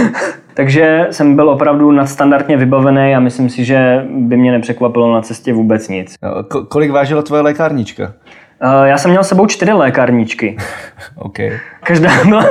[0.54, 5.52] Takže jsem byl opravdu nadstandardně vybavený a myslím si, že by mě nepřekvapilo na cestě
[5.52, 6.14] vůbec nic.
[6.68, 8.12] Kolik vážila tvoje lékárnička?
[8.60, 10.56] Eh, já jsem měl s sebou čtyři lékárničky.
[11.16, 11.50] okay.
[11.84, 12.44] každá, byla,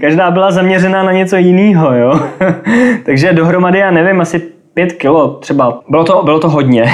[0.00, 2.20] každá byla zaměřená na něco jiného, jo.
[3.04, 4.38] Takže dohromady, já nevím, asi
[4.74, 5.80] pět kilo třeba.
[5.88, 6.84] Bylo to, bylo to hodně.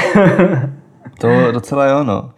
[1.21, 2.31] To docela jo, no.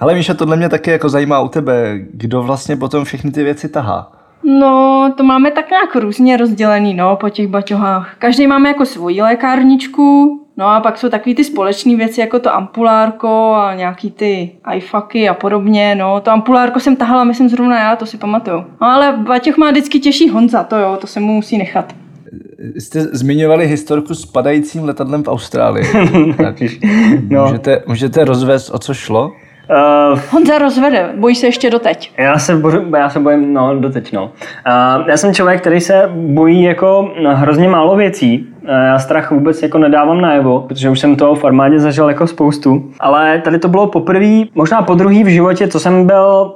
[0.00, 3.68] Ale Míša, tohle mě taky jako zajímá u tebe, kdo vlastně potom všechny ty věci
[3.68, 4.12] tahá.
[4.44, 8.14] No, to máme tak nějak různě rozdělený, no, po těch baťohách.
[8.18, 12.54] Každý máme jako svoji lékárničku, no a pak jsou takový ty společné věci, jako to
[12.54, 16.20] ampulárko a nějaký ty iFaky a podobně, no.
[16.20, 18.64] To ampulárko jsem tahala, myslím zrovna já, to si pamatuju.
[18.80, 21.94] No ale baťoch má vždycky těžší Honza, to jo, to se mu musí nechat.
[22.78, 25.86] Jste zmiňovali historku s padajícím letadlem v Austrálii.
[26.36, 26.62] tak
[27.28, 27.44] no.
[27.44, 29.32] můžete, můžete rozvést, o co šlo?
[29.70, 32.12] Uh, Honza rozvede, bojí se ještě doteď.
[32.18, 34.24] Já se, božu, já se bojím, no doteď no.
[34.24, 38.46] Uh, já jsem člověk, který se bojí jako hrozně málo věcí.
[38.62, 42.26] Uh, já strach vůbec jako nedávám najevo, protože už jsem to v armádě zažil jako
[42.26, 42.90] spoustu.
[43.00, 46.54] Ale tady to bylo poprvé, možná po druhý v životě, co jsem byl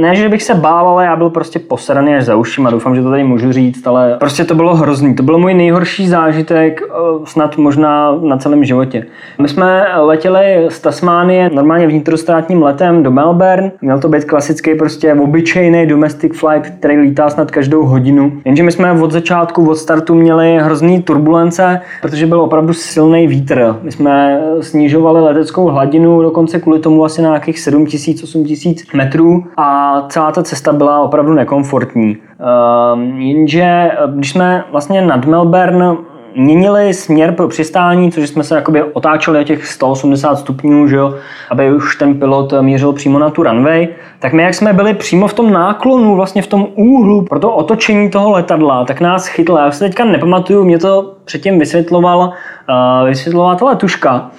[0.00, 2.70] ne, že bych se bál, ale já byl prostě posraný až za ušima.
[2.70, 5.14] Doufám, že to tady můžu říct, ale prostě to bylo hrozný.
[5.14, 9.06] To byl můj nejhorší zážitek, eh, snad možná na celém životě.
[9.38, 13.72] My jsme letěli z Tasmánie normálně vnitrostátním letem do Melbourne.
[13.80, 18.32] Měl to být klasický prostě obyčejný domestic flight, který lítá snad každou hodinu.
[18.44, 23.76] Jenže my jsme od začátku, od startu měli hrozný turbulence, protože byl opravdu silný vítr.
[23.82, 30.32] My jsme snižovali leteckou hladinu dokonce kvůli tomu asi na nějakých 7000-8000 metrů a celá
[30.32, 32.16] ta cesta byla opravdu nekomfortní.
[32.16, 35.96] Ehm, jenže když jsme vlastně nad Melbourne
[36.36, 41.14] měnili směr pro přistání, což jsme se jakoby otáčeli o těch 180 stupňů, že jo,
[41.50, 45.26] aby už ten pilot mířil přímo na tu runway, tak my jak jsme byli přímo
[45.26, 49.64] v tom náklonu, vlastně v tom úhlu pro to otočení toho letadla, tak nás chytla.
[49.64, 54.30] Já se teďka nepamatuju, mě to předtím vysvětloval, uh, vysvětlovala ta letuška.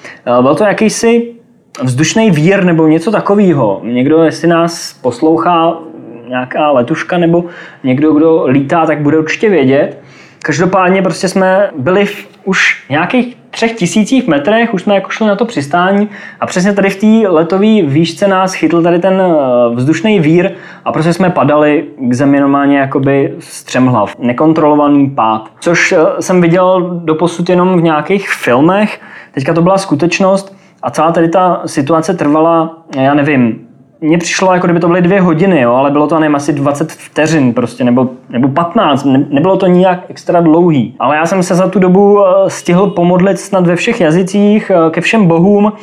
[0.42, 1.39] Byl to jakýsi
[1.84, 3.82] vzdušný vír nebo něco takového.
[3.84, 5.78] Někdo, jestli nás poslouchá,
[6.28, 7.46] nějaká letuška nebo
[7.84, 9.98] někdo, kdo lítá, tak bude určitě vědět.
[10.44, 15.36] Každopádně prostě jsme byli v už nějakých třech tisících metrech, už jsme jako šli na
[15.36, 20.20] to přistání a přesně tady v té letové výšce nás chytl tady ten eh, vzdušný
[20.20, 20.52] vír
[20.86, 24.16] a prostě jsme padali k zemi normálně jakoby střemhlav.
[24.20, 25.50] Nekontrolovaný pád.
[25.60, 31.12] Což eh, jsem viděl doposud jenom v nějakých filmech, teďka to byla skutečnost a celá
[31.12, 33.70] tady ta situace trvala, já nevím,
[34.02, 36.92] mně přišlo, jako kdyby to byly dvě hodiny, jo, ale bylo to nevím, asi 20
[36.92, 40.96] vteřin prostě, nebo, nebo 15, ne, nebylo to nijak extra dlouhý.
[41.00, 44.90] Ale já jsem se za tu dobu eh, stihl pomodlit snad ve všech jazycích, eh,
[44.90, 45.74] ke všem bohům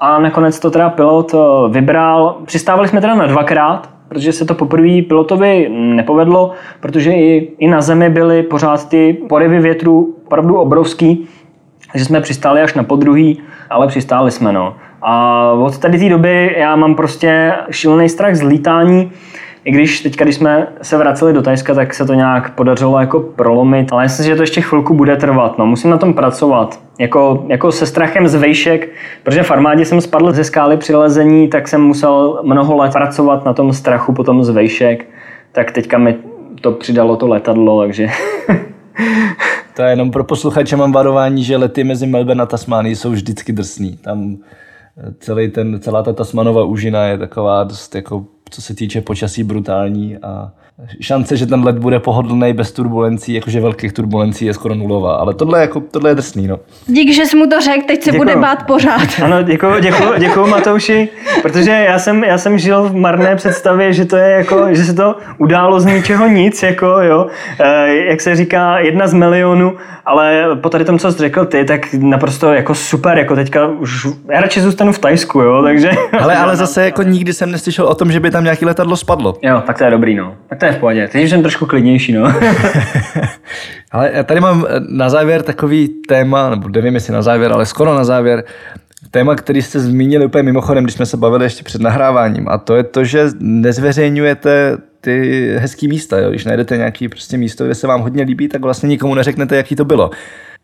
[0.00, 1.38] a nakonec to teda pilot eh,
[1.68, 2.36] vybral.
[2.44, 7.80] Přistávali jsme teda na dvakrát, protože se to poprvé pilotovi nepovedlo, protože i, i na
[7.80, 11.28] zemi byly pořád ty porivy větru opravdu obrovský,
[11.92, 14.76] takže jsme přistáli až na podruhý, ale přistáli jsme, no.
[15.02, 19.12] A od tady té doby já mám prostě šílený strach z lítání,
[19.64, 23.20] i když teď, když jsme se vraceli do Tajska, tak se to nějak podařilo jako
[23.20, 25.58] prolomit, ale myslím, že to ještě chvilku bude trvat.
[25.58, 26.80] No, musím na tom pracovat.
[26.98, 28.88] Jako, jako se strachem z vejšek,
[29.22, 33.44] protože v armádě jsem spadl ze skály při lezení, tak jsem musel mnoho let pracovat
[33.44, 35.06] na tom strachu potom z vejšek.
[35.52, 36.16] Tak teďka mi
[36.60, 38.06] to přidalo to letadlo, takže
[39.76, 43.52] To je jenom pro posluchače mám varování, že lety mezi Melbourne a Tasmánii jsou vždycky
[43.52, 43.96] drsný.
[43.96, 44.36] Tam
[44.98, 49.44] eh, celý ten, celá ta Tasmanova úžina je taková dost jako co se týče počasí
[49.44, 50.52] brutální a
[51.00, 55.34] šance, že ten let bude pohodlný bez turbulencí, jakože velkých turbulencí je skoro nulová, ale
[55.34, 56.58] tohle, je jako, tohle je drsný, no.
[56.86, 58.30] Dík, že jsi mu to řekl, teď se Děkuju.
[58.30, 59.08] bude bát pořád.
[59.22, 61.08] Ano, děkuji, děkuji, děkuji Matouši,
[61.42, 64.94] protože já jsem, já jsem žil v marné představě, že to je jako, že se
[64.94, 67.26] to událo z ničeho nic, jako jo,
[67.58, 71.64] e, jak se říká, jedna z milionů, ale po tady tom, co jsi řekl ty,
[71.64, 75.90] tak naprosto jako super, jako teďka už, já radši zůstanu v Tajsku, jo, takže...
[76.20, 79.34] Ale, ale zase jako nikdy jsem neslyšel o tom, že by tam nějaký letadlo spadlo.
[79.42, 80.34] Jo, tak to je dobrý, no.
[80.48, 81.08] Tak to je v pohodě.
[81.08, 82.22] Teď jsem trošku klidnější, no.
[83.92, 87.66] Ale já tady mám eh, na závěr takový téma, nebo nevím jestli na závěr, ale
[87.66, 88.44] skoro na závěr,
[89.10, 92.76] téma, který jste zmínili úplně mimochodem, když jsme se bavili ještě před nahráváním, a to
[92.76, 96.18] je to, že nezveřejňujete ty hezký místa.
[96.18, 96.30] Jo?
[96.30, 99.76] Když najdete nějaký prostě místo, kde se vám hodně líbí, tak vlastně nikomu neřeknete, jaký
[99.76, 100.10] to bylo.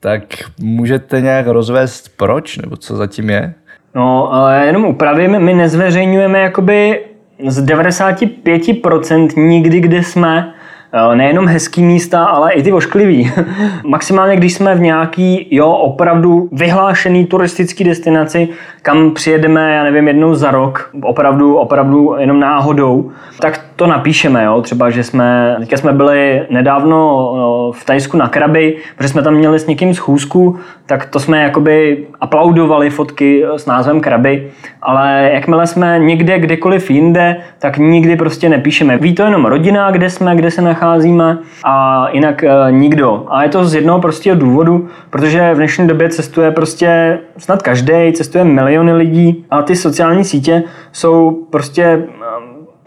[0.01, 0.23] Tak
[0.61, 3.55] můžete nějak rozvést proč, nebo co zatím je?
[3.95, 7.01] No, ale jenom upravím, my nezveřejňujeme jakoby
[7.47, 10.55] z 95% nikdy, kde jsme,
[10.93, 13.33] eh, nejenom hezký místa, ale i ty ošklivý.
[13.87, 18.49] Maximálně, když jsme v nějaký, jo, opravdu vyhlášený turistický destinaci,
[18.83, 24.63] kam přijedeme, já nevím, jednou za rok, opravdu, opravdu jenom náhodou, tak to napíšeme, jo.
[24.63, 29.59] Třeba, že jsme, teďka jsme byli nedávno v Tajsku na Krabi, protože jsme tam měli
[29.59, 34.51] s někým schůzku, tak to jsme jakoby aplaudovali fotky s názvem Krabi,
[34.83, 38.99] ale jakmile jsme někde, kdekoliv jinde, tak nikdy prostě nepíšeme.
[38.99, 43.27] Ví to jenom rodina, kde jsme, kde se nacházíme a jinak e, nikdo.
[43.29, 48.13] A je to z jednoho prostého důvodu, protože v dnešní době cestuje prostě snad každý,
[48.13, 50.63] cestuje miliony lidí a ty sociální sítě
[50.93, 52.09] jsou prostě, e,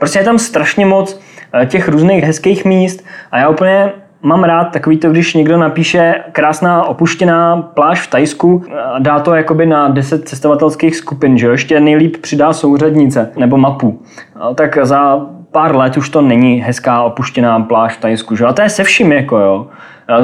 [0.02, 1.20] prostě je tam strašně moc
[1.62, 6.16] e, těch různých hezkých míst a já úplně mám rád takový to, když někdo napíše
[6.32, 11.52] krásná opuštěná pláž v Tajsku, a dá to jakoby na 10 cestovatelských skupin, že jo?
[11.52, 14.02] ještě nejlíp přidá souřadnice nebo mapu.
[14.36, 18.46] A tak za pár let už to není hezká opuštěná pláž v Tajsku, že?
[18.46, 19.68] A to je se vším, jako jo.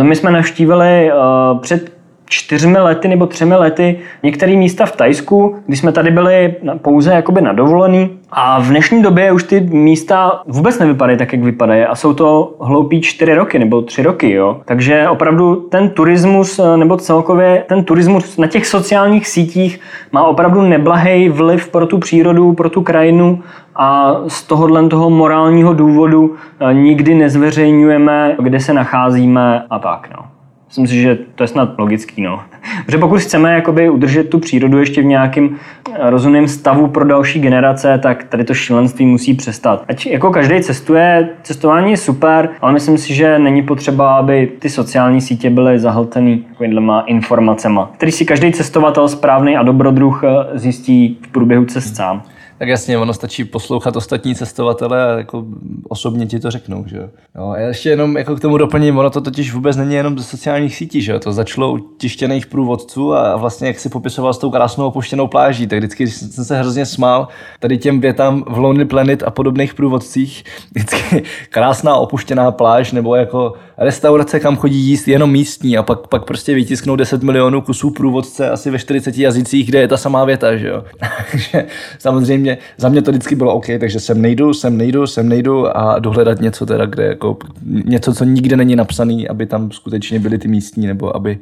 [0.02, 1.97] My jsme navštívili uh, před
[2.30, 7.42] čtyřmi lety nebo třemi lety některé místa v Tajsku, kdy jsme tady byli pouze jakoby
[7.42, 8.10] na dovolený.
[8.32, 12.56] A v dnešní době už ty místa vůbec nevypadají tak, jak vypadají a jsou to
[12.62, 14.62] hloupí čtyři roky nebo tři roky, jo.
[14.66, 19.80] Takže opravdu ten turismus nebo celkově ten turismus na těch sociálních sítích
[20.12, 23.40] má opravdu neblahý vliv pro tu přírodu, pro tu krajinu
[23.76, 26.36] a z tohohle toho morálního důvodu
[26.72, 30.37] nikdy nezveřejňujeme, kde se nacházíme a tak, no.
[30.68, 32.22] Myslím si, že to je snad logický.
[32.22, 32.40] No.
[32.86, 35.56] Protože pokud chceme jakoby udržet tu přírodu ještě v nějakém
[36.00, 39.84] rozumném stavu pro další generace, tak tady to šílenství musí přestat.
[39.88, 44.70] Ať jako každý cestuje, cestování je super, ale myslím si, že není potřeba, aby ty
[44.70, 51.28] sociální sítě byly zahltený takovýmhle informacema, který si každý cestovatel správný a dobrodruh zjistí v
[51.28, 52.24] průběhu cest sám.
[52.60, 55.46] Tak jasně, ono stačí poslouchat ostatní cestovatele a jako
[55.90, 57.10] osobně ti to řeknou, že jo.
[57.36, 60.24] No, já ještě jenom jako k tomu doplním, ono to totiž vůbec není jenom ze
[60.24, 61.20] sociálních sítí, že.
[61.20, 65.68] To začalo u tištěných průvodců a vlastně jak si popisoval s tou krásnou opuštěnou pláží,
[65.68, 67.28] tak vždycky jsem se hrozně smál
[67.60, 70.44] tady těm větám v Lonely Planet a podobných průvodcích.
[70.76, 76.26] Vždycky krásná opuštěná pláž nebo jako restaurace, kam chodí jíst jenom místní a pak, pak
[76.26, 80.56] prostě vytisknou 10 milionů kusů průvodce asi ve 40 jazycích, kde je ta samá věta,
[80.56, 80.84] že jo.
[81.32, 81.66] Takže
[82.00, 85.78] samozřejmě mě, za mě to vždycky bylo OK, takže sem nejdu, sem nejdu, sem nejdu
[85.78, 87.38] a dohledat něco teda, kde jako
[87.86, 91.40] něco, co nikde není napsaný, aby tam skutečně byly ty místní, nebo aby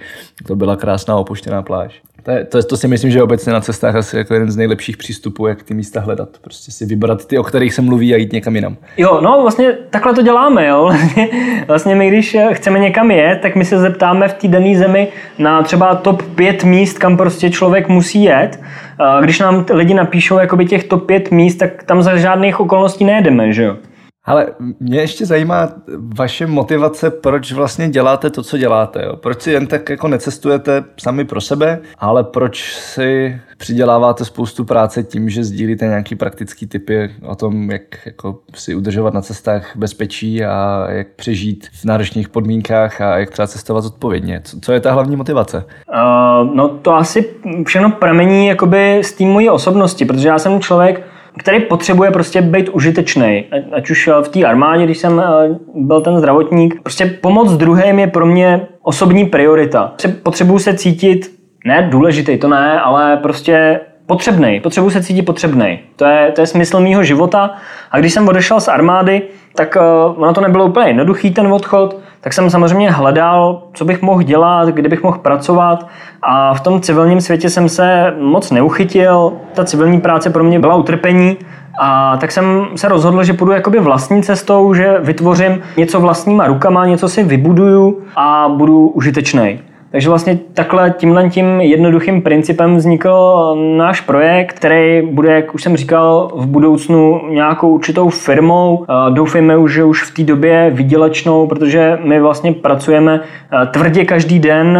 [0.48, 2.02] to byla krásná opuštěná pláž.
[2.26, 4.98] To, je, to, to si myslím, že obecně na cestách asi jako jeden z nejlepších
[4.98, 6.30] přístupů, jak ty místa hledat.
[6.42, 8.78] Prostě si vybrat ty, o kterých se mluví a jít někam jinam.
[8.98, 10.92] Jo, no vlastně takhle to děláme, jo.
[11.68, 15.08] Vlastně my, když chceme někam jet, tak my se zeptáme v té dané zemi
[15.38, 18.60] na třeba top 5 míst, kam prostě člověk musí jet.
[19.22, 23.54] Když nám lidi napíšou jakoby těch top 5 míst, tak tam za žádných okolností nejedeme,
[23.54, 23.76] že jo.
[24.26, 24.48] Ale
[24.80, 25.70] mě ještě zajímá
[26.18, 29.04] vaše motivace, proč vlastně děláte to, co děláte.
[29.06, 29.16] Jo?
[29.16, 35.04] Proč si jen tak jako necestujete sami pro sebe, ale proč si přiděláváte spoustu práce
[35.04, 40.46] tím, že sdílíte nějaký praktický typy o tom, jak jako si udržovat na cestách bezpečí
[40.46, 44.42] a jak přežít v náročných podmínkách a jak třeba cestovat odpovědně.
[44.44, 45.58] Co, co je ta hlavní motivace?
[45.58, 47.30] Uh, no to asi
[47.66, 51.04] všechno pramení jakoby z té mojí osobnosti, protože já jsem člověk,
[51.38, 53.45] který potřebuje prostě být užitečný.
[53.71, 56.82] Ať už v té armádě, když jsem eh, byl ten zdravotník.
[56.82, 59.93] Prostě pomoc druhým je pro mě osobní priorita.
[60.24, 61.32] Potřebuju se cítit,
[61.65, 64.60] ne důležitý, to ne, ale prostě potřebný.
[64.60, 65.80] Potřebuji se cítit potřebný.
[65.95, 67.52] To je, to je smysl mýho života.
[67.91, 69.21] A když jsem odešel z armády,
[69.56, 69.78] tak
[70.15, 74.24] uh, ono to nebylo úplně jednoduchý ten odchod, tak jsem samozřejmě hledal, co bych mohl
[74.24, 75.88] dělat, kde bych mohl pracovat
[76.22, 79.34] a v tom civilním světě jsem se moc neuchytil.
[79.54, 81.38] Ta civilní práce pro mě byla utrpení
[81.80, 86.86] A tak jsem se rozhodl, že půjdu jakoby vlastní cestou, že vytvořím něco vlastníma rukama,
[86.86, 89.60] něco si vybuduju a budu užitečný.
[89.96, 95.78] Takže vlastně takhle tímhle tím jednoduchým principem vznikl náš projekt, který bude, jak už jsem
[95.78, 98.86] říkal, v budoucnu nějakou určitou firmou.
[99.10, 103.22] Doufejme už, že už v té době vydělečnou, protože my vlastně pracujeme
[103.72, 104.80] tvrdě každý den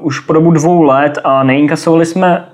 [0.00, 2.44] už po dobu dvou let a neinkasovali jsme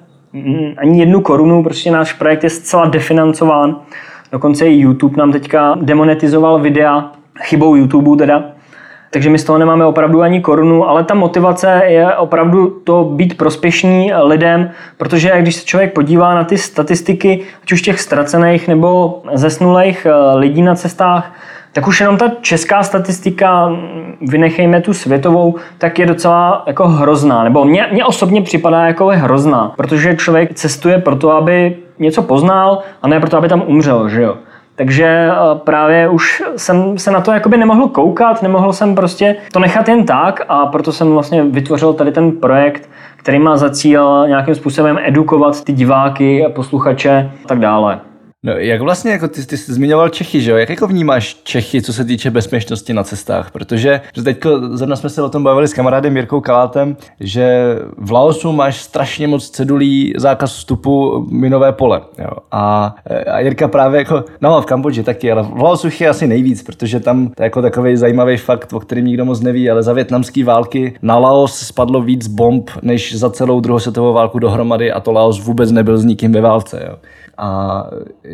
[0.77, 3.77] ani jednu korunu, prostě náš projekt je zcela definancován.
[4.33, 8.45] Dokonce i YouTube nám teďka demonetizoval videa, chybou YouTube teda,
[9.11, 13.37] takže my z toho nemáme opravdu ani korunu, ale ta motivace je opravdu to být
[13.37, 19.21] prospěšný lidem, protože když se člověk podívá na ty statistiky, ať už těch ztracených nebo
[19.33, 21.33] zesnulých eh, lidí na cestách,
[21.73, 23.73] tak už jenom ta česká statistika,
[24.21, 27.45] vynechejme tu světovou, tak je docela jako hrozná.
[27.45, 33.09] Nebo mě, mě osobně připadá jako hrozná, protože člověk cestuje proto, aby něco poznal a
[33.09, 34.37] ne proto, aby tam umřel, že jo.
[34.81, 39.59] Takže eh, právě už jsem se na to jakoby nemohl koukat, nemohl jsem prostě to
[39.59, 44.25] nechat jen tak a proto jsem vlastně vytvořil tady ten projekt, který má za cíl
[44.29, 48.01] nějakým způsobem edukovat ty diváky, posluchače a tak dále.
[48.45, 50.57] No, jak vlastně, jako ty, ty jsi zmiňoval Čechy, že jo?
[50.57, 53.51] Jak jako vnímáš Čechy, co se týče bezpečnosti na cestách?
[53.51, 54.39] Protože že teď
[54.73, 59.29] zrovna jsme se o tom bavili s kamarádem Jirkou Kalátem, že v Laosu máš strašně
[59.29, 62.01] moc cedulí zákaz vstupu minové pole.
[62.19, 62.31] Jo?
[62.51, 62.95] A,
[63.33, 67.01] a Jirka právě jako, no v Kambodži taky, ale v Laosu je asi nejvíc, protože
[67.01, 70.45] tam to je jako takový zajímavý fakt, o kterém nikdo moc neví, ale za větnamské
[70.45, 75.13] války na Laos spadlo víc bomb, než za celou druhou světovou válku dohromady a to
[75.13, 76.87] Laos vůbec nebyl s nikým ve válce.
[76.89, 76.97] Jo?
[77.39, 77.85] A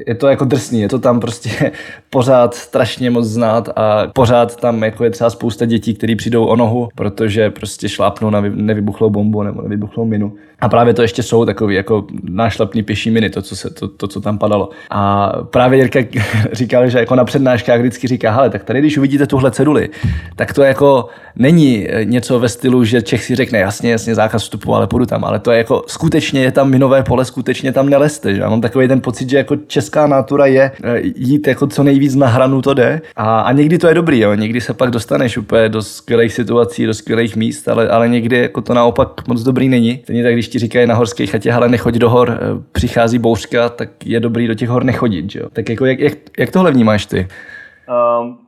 [0.07, 1.73] je to jako drsný, je to tam prostě
[2.11, 6.57] pořád strašně moc znát a pořád tam jako je třeba spousta dětí, kteří přijdou o
[6.57, 10.33] nohu, protože prostě šlápnou na nevybuchlou bombu nebo nevybuchlou minu.
[10.61, 14.09] A právě to ještě jsou takový jako nášlepný pěší miny, to co, se, to, to,
[14.09, 14.71] co tam padalo.
[14.91, 16.01] A právě Jirka
[16.53, 19.89] říkal, že jako na přednáškách vždycky říká, hele, tak tady, když uvidíte tuhle ceduli,
[20.37, 24.75] tak to jako není něco ve stylu, že Čech si řekne, jasně, jasně, zákaz vstupu,
[24.75, 28.35] ale půjdu tam, ale to je jako skutečně je tam minové pole, skutečně tam neleste.
[28.35, 28.41] Že?
[28.41, 29.57] Já mám takový ten pocit, že jako
[29.87, 33.01] česká natura je eh, jít jako co nejvíc na hranu to jde.
[33.17, 34.35] A, a někdy to je dobrý, jo?
[34.35, 38.61] někdy se pak dostaneš úplně do skvělých situací, do skvělých míst, ale, ale někdy jako
[38.61, 40.01] to naopak moc dobrý není.
[40.03, 42.39] Stejně tak, když ti říkají na horské chatě, ale nechoď do hor, eh,
[42.73, 45.35] přichází bouřka, tak je dobrý do těch hor nechodit.
[45.35, 45.49] Jo?
[45.53, 47.29] Tak jako jak, jak, jak tohle vnímáš ty?
[48.21, 48.39] Um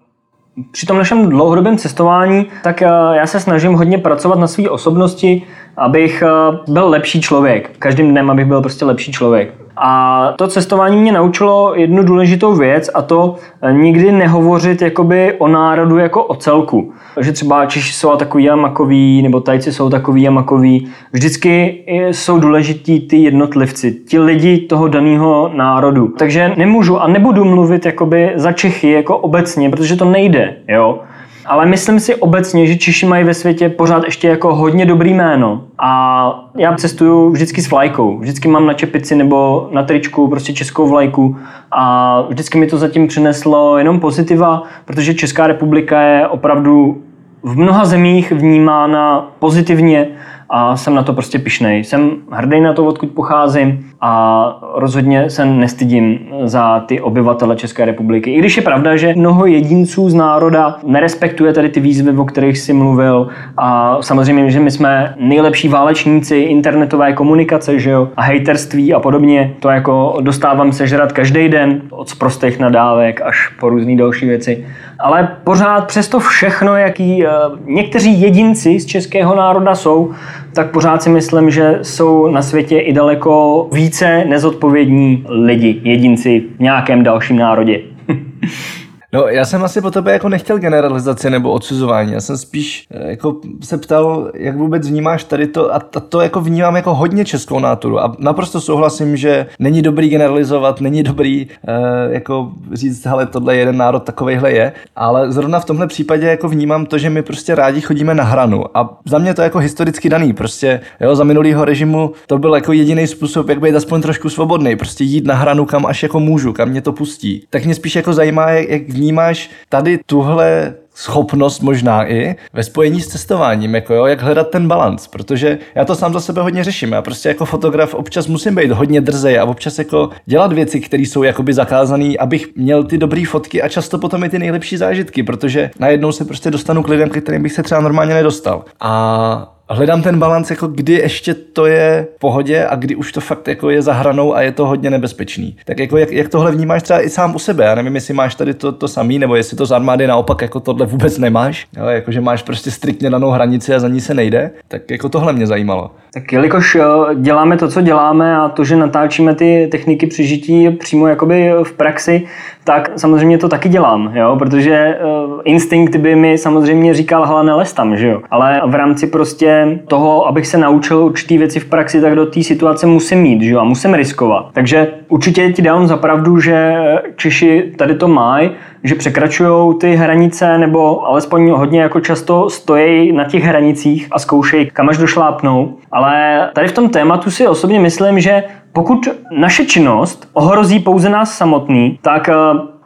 [0.73, 5.43] při tom našem dlouhodobém cestování, tak eh, já se snažím hodně pracovat na své osobnosti,
[5.79, 6.23] abych
[6.69, 7.71] byl lepší člověk.
[7.79, 9.55] Každým dnem, abych byl prostě lepší člověk.
[9.81, 15.49] A to cestování mě naučilo jednu důležitou věc a to eh, nikdy nehovořit jakoby o
[15.49, 16.93] národu jako o celku.
[17.21, 20.89] Že třeba Češi jsou takový a makoví, nebo Tajci jsou takový a makoví.
[21.13, 26.09] Vždycky jsou důležití ty jednotlivci, ti lidi toho daného národu.
[26.19, 30.57] Takže nemůžu a nebudu mluvit jakoby za Čechy jako obecně, protože to nejde.
[30.69, 31.01] Jo?
[31.49, 35.63] Ale myslím si obecně, že Češi mají ve světě pořád ještě jako hodně dobrý jméno.
[35.79, 38.19] A já cestuju vždycky s vlajkou.
[38.19, 41.37] Vždycky mám na čepici nebo na tričku prostě českou vlajku
[41.71, 47.03] a vždycky mi to zatím přineslo jenom pozitiva, protože Česká republika je opravdu
[47.43, 50.09] v mnoha zemích vnímána pozitivně
[50.51, 51.85] a jsem na to prostě pišnej.
[51.85, 58.35] Jsem hrdý na to, odkud pocházím a rozhodně se nestydím za ty obyvatele České republiky.
[58.35, 62.59] I když je pravda, že mnoho jedinců z národa nerespektuje tady ty výzvy, o kterých
[62.59, 68.95] si mluvil a samozřejmě, že my jsme nejlepší válečníci internetové komunikace, že jo, a hejterství
[68.95, 69.55] a podobně.
[69.61, 74.67] To jako dostávám sežrat každý den od prostých nadávek až po různé další věci.
[74.99, 77.31] Ale pořád přesto všechno, jaký uh,
[77.65, 80.13] někteří jedinci z českého národa jsou,
[80.55, 86.61] tak pořád si myslím, že jsou na světě i daleko více nezodpovědní lidi, jedinci v
[86.61, 87.81] nějakém dalším národě.
[89.13, 92.13] No, já jsem asi po tobě jako nechtěl generalizaci nebo odsuzování.
[92.13, 96.41] Já jsem spíš eh, jako se ptal, jak vůbec vnímáš tady to a to jako
[96.41, 98.01] vnímám jako hodně českou náturu.
[98.01, 101.75] A naprosto souhlasím, že není dobrý generalizovat, není dobrý uh,
[102.13, 106.87] jako říct, hele, tohle jeden národ takovejhle je, ale zrovna v tomhle případě jako vnímám
[106.87, 108.77] to, že my prostě rádi chodíme na hranu.
[108.77, 112.73] A za mě to jako historicky daný, prostě jo, za minulýho režimu to byl jako
[112.73, 116.53] jediný způsob, jak být aspoň trošku svobodný, prostě jít na hranu, kam až jako můžu,
[116.53, 117.47] kam mě to pustí.
[117.51, 123.07] Tak mě spíš jako zajímá, jak vnímáš tady tuhle schopnost možná i ve spojení s
[123.07, 126.93] cestováním, jako jo, jak hledat ten balans, protože já to sám za sebe hodně řeším.
[126.93, 131.03] Já prostě jako fotograf občas musím být hodně drzej a občas jako dělat věci, které
[131.03, 135.23] jsou jakoby zakázané, abych měl ty dobré fotky a často potom i ty nejlepší zážitky,
[135.23, 138.65] protože najednou se prostě dostanu k lidem, kterým bych se třeba normálně nedostal.
[138.81, 143.21] A hledám ten balans, jako kdy ještě to je v pohodě a kdy už to
[143.21, 145.57] fakt jako je za hranou a je to hodně nebezpečný.
[145.65, 147.65] Tak jako jak, jak tohle vnímáš třeba i sám u sebe?
[147.65, 150.61] Já nevím, jestli máš tady to, to samý, nebo jestli to z armády naopak jako
[150.61, 154.15] tohle vůbec nemáš, ale jako že máš prostě striktně danou hranici a za ní se
[154.15, 155.91] nejde, tak jako tohle mě zajímalo.
[156.15, 161.07] Tak jelikož eh, děláme to, co děláme a to, že natáčíme ty techniky přežití přímo
[161.07, 162.27] jakoby v praxi,
[162.65, 164.37] tak samozřejmě to taky dělám, jo?
[164.39, 168.21] protože uh, instinkt by mi samozřejmě říkal, hele, nelez tam, že jo.
[168.31, 169.58] Ale v rámci prostě
[169.89, 173.57] toho, abych se naučil určitý věci v praxi, tak do té situace musím mít, že
[173.57, 174.47] a musím riskovat.
[174.53, 176.75] Takže určitě ti dám za pravdu, že
[177.17, 178.51] Češi tady to mají,
[178.85, 184.71] že překračují ty hranice, nebo alespoň hodně jako často stojí na těch hranicích a zkoušejí,
[184.71, 185.77] kam až došlápnou.
[185.93, 188.43] Ale tady v tom tématu si osobně myslím, že
[188.73, 192.35] pokud naše činnost ohrozí pouze nás samotný, tak eh,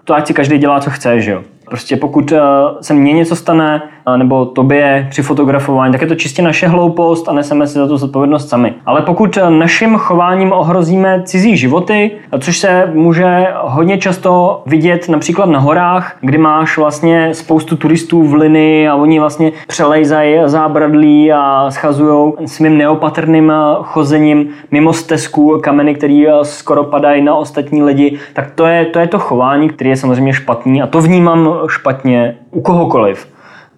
[0.04, 1.42] to ať si každý dělá, co chce, že jo.
[1.72, 2.40] Prostě pokud eh,
[2.80, 3.82] se mně něco stane,
[4.16, 7.98] nebo tobě při fotografování, tak je to čistě naše hloupost a neseme si za to
[7.98, 8.74] zodpovědnost sami.
[8.86, 12.10] Ale pokud naším chováním ohrozíme cizí životy,
[12.40, 18.34] což se může hodně často vidět například na horách, kdy máš vlastně spoustu turistů v
[18.34, 23.52] linii a oni vlastně přelejzají zábradlí a schazují svým neopatrným
[23.82, 29.06] chozením mimo stezku kameny, které skoro padají na ostatní lidi, tak to je, to je
[29.06, 33.32] to chování, které je samozřejmě špatný a to vnímám špatně u kohokoliv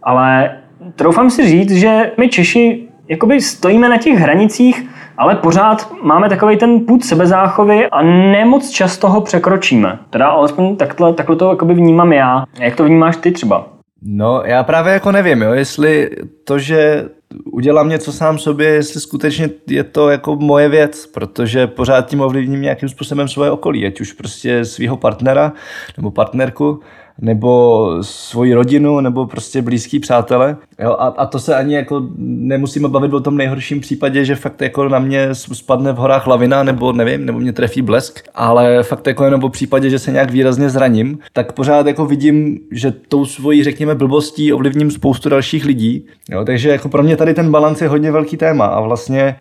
[0.05, 0.51] ale
[0.97, 6.57] troufám si říct, že my Češi jakoby stojíme na těch hranicích, ale pořád máme takový
[6.57, 9.99] ten půd sebezáchovy a nemoc často ho překročíme.
[10.11, 12.45] Teda alespoň takhle, takhle to jakoby vnímám já.
[12.59, 13.68] Jak to vnímáš ty třeba?
[14.03, 16.11] No, já právě jako nevím, jo, jestli
[16.45, 17.09] to, že
[17.53, 22.62] udělám něco sám sobě, jestli skutečně je to jako moje věc, protože pořád tím ovlivním
[22.62, 25.53] nějakým způsobem svoje okolí, ať už prostě svého partnera
[25.97, 26.80] nebo partnerku,
[27.21, 30.57] nebo svoji rodinu, nebo prostě blízký přátele.
[30.83, 34.62] Jo, a, a, to se ani jako nemusíme bavit o tom nejhorším případě, že fakt
[34.62, 39.07] jako na mě spadne v horách lavina, nebo nevím, nebo mě trefí blesk, ale fakt
[39.07, 43.25] jako jenom o případě, že se nějak výrazně zraním, tak pořád jako vidím, že tou
[43.25, 46.07] svojí, řekněme, blbostí ovlivním spoustu dalších lidí.
[46.31, 49.37] Jo, takže jako pro mě tady ten balans je hodně velký téma a vlastně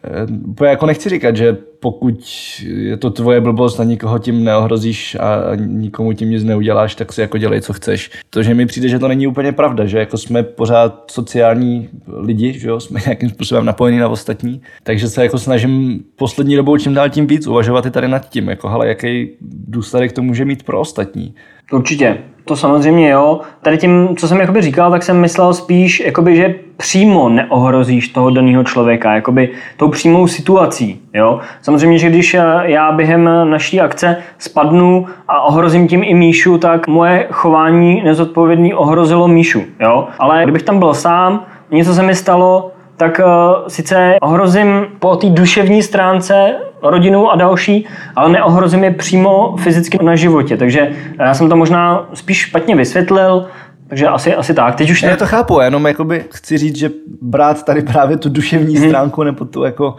[0.62, 2.20] e, jako nechci říkat, že pokud
[2.66, 7.22] je to tvoje blbost a nikoho tím neohrozíš a nikomu tím nic neuděláš, tak si
[7.22, 8.12] jako dělej, co chceš.
[8.30, 12.60] To, že mi přijde, že to není úplně pravda, že jako jsme pořád sociální lidi,
[12.60, 16.94] že jo, jsme nějakým způsobem napojení na ostatní, takže se jako snažím poslední dobou čím
[16.94, 19.30] dál tím víc uvažovat i tady nad tím, jako hele, jaký
[19.68, 21.36] důsledek to může mít pro ostatní.
[21.72, 22.18] Určitě.
[22.46, 23.40] To samozřejmě jo.
[23.62, 28.30] Tady tím, co jsem jakoby říkal, tak jsem myslel spíš, jakoby, že přímo neohrozíš toho
[28.30, 31.02] daného člověka, jakoby tou přímou situací.
[31.14, 31.40] Jo?
[31.62, 32.34] Samozřejmě, že když
[32.64, 39.28] já během naší akce spadnu a ohrozím tím i Míšu, tak moje chování nezodpovědný ohrozilo
[39.28, 39.64] Míšu.
[39.80, 40.08] Jo?
[40.20, 45.30] Ale kdybych tam byl sám, něco se mi stalo, tak uh, sice ohrozím po té
[45.30, 47.86] duševní stránce rodinu a další,
[48.16, 50.58] ale neohrozím je přímo fyzicky na životě.
[50.58, 53.48] Takže já jsem to možná spíš špatně vysvětlil,
[53.88, 54.76] takže asi, asi tak.
[54.76, 55.10] Teď už ne...
[55.10, 56.90] Já to chápu, jenom jakoby chci říct, že
[57.22, 58.88] brát tady právě tu duševní hmm.
[58.88, 59.96] stránku nebo tu jako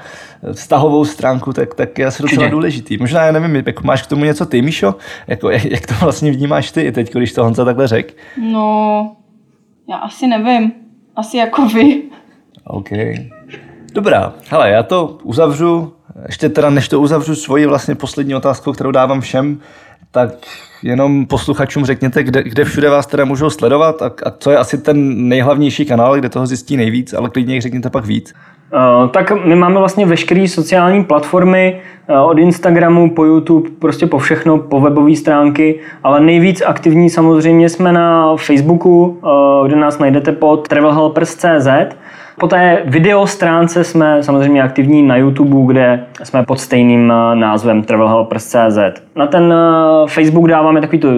[0.52, 2.98] vztahovou stránku, tak, tak je asi docela důležitý.
[2.98, 4.94] Možná, já nevím, jako máš k tomu něco ty, Míšo?
[5.26, 8.16] Jako, jak, jak to vlastně vnímáš ty teď, když to Honza takhle řek?
[8.52, 9.16] No,
[9.88, 10.72] já asi nevím.
[11.16, 12.02] Asi jako vy.
[12.66, 12.88] OK.
[13.94, 15.92] Dobrá, hele, já to uzavřu,
[16.26, 19.58] ještě teda než to uzavřu svoji vlastně poslední otázku, kterou dávám všem,
[20.10, 20.30] tak
[20.82, 24.78] jenom posluchačům řekněte, kde, kde všude vás teda můžou sledovat a, a co je asi
[24.78, 28.34] ten nejhlavnější kanál, kde toho zjistí nejvíc, ale klidně jich řekněte pak víc.
[28.74, 34.18] Uh, tak my máme vlastně veškeré sociální platformy, uh, od Instagramu po YouTube, prostě po
[34.18, 40.32] všechno, po webové stránky, ale nejvíc aktivní samozřejmě jsme na Facebooku, uh, kde nás najdete
[40.32, 41.96] pod travelhelpers.cz
[42.38, 47.82] po té video stránce jsme samozřejmě aktivní na YouTube, kde jsme pod stejným eh, názvem
[47.82, 49.02] travelhelpers.cz.
[49.16, 51.08] Na ten eh, Facebook dáváme takový to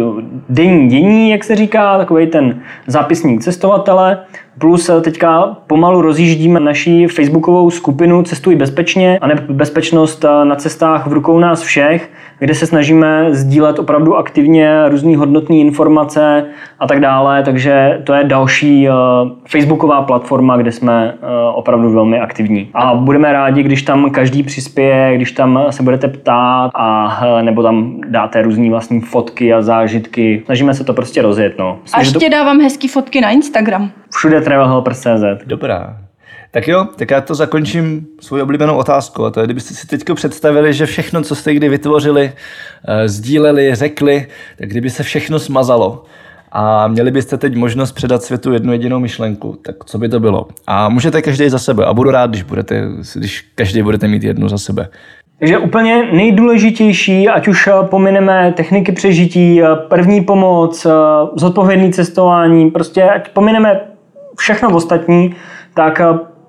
[0.49, 4.19] denní dění, jak se říká, takový ten zápisník cestovatele.
[4.59, 11.13] Plus eh, teďka pomalu rozjíždíme naší facebookovou skupinu Cestuj bezpečně a bezpečnost na cestách v
[11.13, 16.45] rukou nás všech, kde se snažíme sdílet opravdu aktivně různé hodnotné informace
[16.79, 18.89] a tak dále, takže to je další
[19.49, 21.15] facebooková platforma, kde jsme
[21.55, 22.69] opravdu velmi aktivní.
[22.75, 28.01] A budeme rádi, když tam každý přispěje, když tam se budete ptát a nebo tam
[28.09, 30.43] dáte různé vlastní fotky a zážitky.
[30.45, 31.59] Snažíme se to prostě rozjet.
[31.59, 31.79] No.
[31.93, 33.91] A ještě dávám hezký fotky na Instagram.
[34.15, 35.99] Všude travelhelper.cz Dobrá.
[36.51, 39.25] Tak jo, tak já to zakončím svou oblíbenou otázkou.
[39.25, 42.33] A to je, kdybyste si teď představili, že všechno, co jste kdy vytvořili,
[42.89, 44.27] eh, sdíleli, řekli,
[44.59, 46.05] tak kdyby se všechno smazalo
[46.53, 50.47] a měli byste teď možnost předat světu jednu jedinou myšlenku, tak co by to bylo?
[50.67, 54.49] A můžete každý za sebe a budu rád, když, budete, když každý budete mít jednu
[54.49, 54.89] za sebe.
[55.39, 60.87] Takže úplně nejdůležitější, ať už pomineme techniky přežití, první pomoc,
[61.37, 63.81] zodpovědné cestování, prostě ať pomineme
[64.37, 65.35] všechno ostatní,
[65.75, 66.01] tak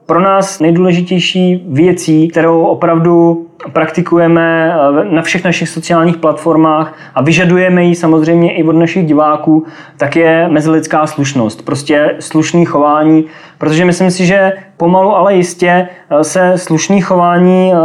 [0.05, 7.83] pro nás nejdůležitější věcí, kterou opravdu praktikujeme eh, na všech našich sociálních platformách a vyžadujeme
[7.83, 9.65] ji samozřejmě i od našich diváků,
[9.97, 11.65] tak je mezilidská slušnost.
[11.65, 13.25] Prostě slušný chování,
[13.57, 17.77] protože myslím si, že pomalu, ale jistě eh, se slušný chování eh,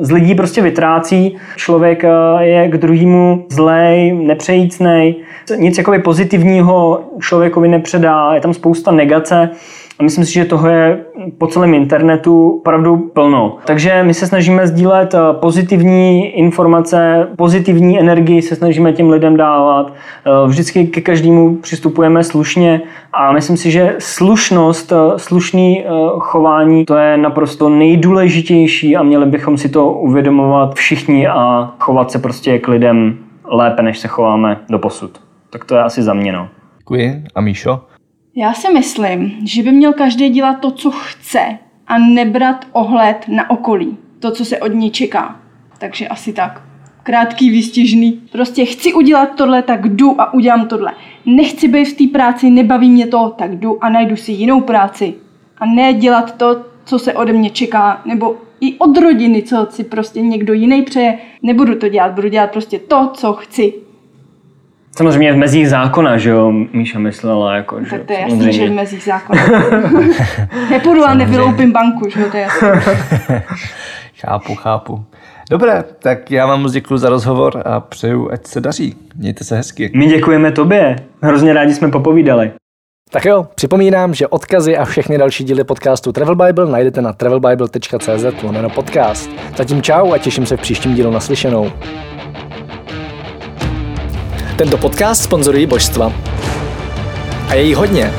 [0.00, 1.36] z lidí prostě vytrácí.
[1.56, 2.04] Člověk
[2.38, 5.14] je k druhému zlej, nepřejícnej,
[5.56, 9.50] nic jakoby pozitivního člověkovi nepředá, je tam spousta negace.
[9.98, 11.04] A myslím si, že toho je
[11.38, 13.56] po celém internetu opravdu plno.
[13.64, 19.92] Takže my se snažíme sdílet eh, pozitivní informace, pozitivní energii se snažíme těm lidem dávat.
[19.92, 22.80] Eh, vždycky ke každému přistupujeme slušně
[23.12, 25.84] a myslím si, že slušnost, eh, slušný
[26.18, 32.18] chování, to je naprosto nejdůležitější a měli bychom si to uvědomovat všichni a chovat se
[32.18, 35.20] prostě k lidem lépe, než se chováme do posud.
[35.50, 36.32] Tak to je asi za mě.
[36.32, 36.48] No.
[36.78, 37.24] Děkuji.
[37.34, 37.80] A Míšo?
[38.36, 43.50] Já si myslím, že by měl každý dělat to, co chce a nebrat ohled na
[43.50, 45.40] okolí, to, co se od ní čeká.
[45.78, 46.62] Takže asi tak.
[47.02, 48.12] Krátký, výstižný.
[48.32, 50.92] Prostě chci udělat tohle, tak jdu a udělám tohle.
[51.26, 55.14] Nechci být v té práci, nebaví mě to, tak jdu a najdu si jinou práci.
[55.58, 59.84] A ne dělat to, co se ode mě čeká, nebo i od rodiny, co si
[59.84, 61.18] prostě někdo jiný přeje.
[61.42, 63.72] Nebudu to dělat, budu dělat prostě to, co chci.
[64.96, 68.68] Samozřejmě v mezích zákona, že jo, Míša myslela, jako, že Tak to je jasný, že
[68.68, 69.42] v mezích zákona.
[70.70, 72.68] Nepůjdu a nevyloupím banku, že jo, to je jasný.
[74.20, 75.04] chápu, chápu.
[75.50, 78.96] Dobré, tak já vám moc děkuji za rozhovor a přeju, ať se daří.
[79.16, 79.90] Mějte se hezky.
[79.94, 80.96] My děkujeme tobě.
[81.22, 82.52] Hrozně rádi jsme popovídali.
[83.10, 88.24] Tak jo, připomínám, že odkazy a všechny další díly podcastu Travel Bible najdete na travelbible.cz
[88.74, 89.30] podcast.
[89.56, 91.72] Zatím čau a těším se v příštím dílu naslyšenou.
[94.56, 96.12] Tento podcast sponzorují božstva.
[97.48, 98.12] A je jí hodně.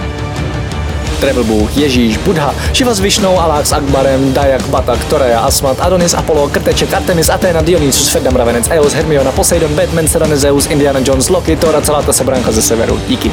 [1.19, 6.13] Travel Bůh, Ježíš, Buddha, Šiva s Višnou, Alák s Akbarem, Dayak, Batak, Toreja, Asmat, Adonis,
[6.13, 11.29] Apollo, Krteček, Artemis, Athena, Dionysus, Ferdam, Ravenec, Eos, Hermiona, Poseidon, Batman, Serena, Zeus, Indiana Jones,
[11.29, 12.99] Loki, Thor a celá ta sebranka ze severu.
[13.07, 13.31] Díky.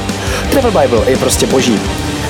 [0.51, 1.81] Travel Bible je prostě boží.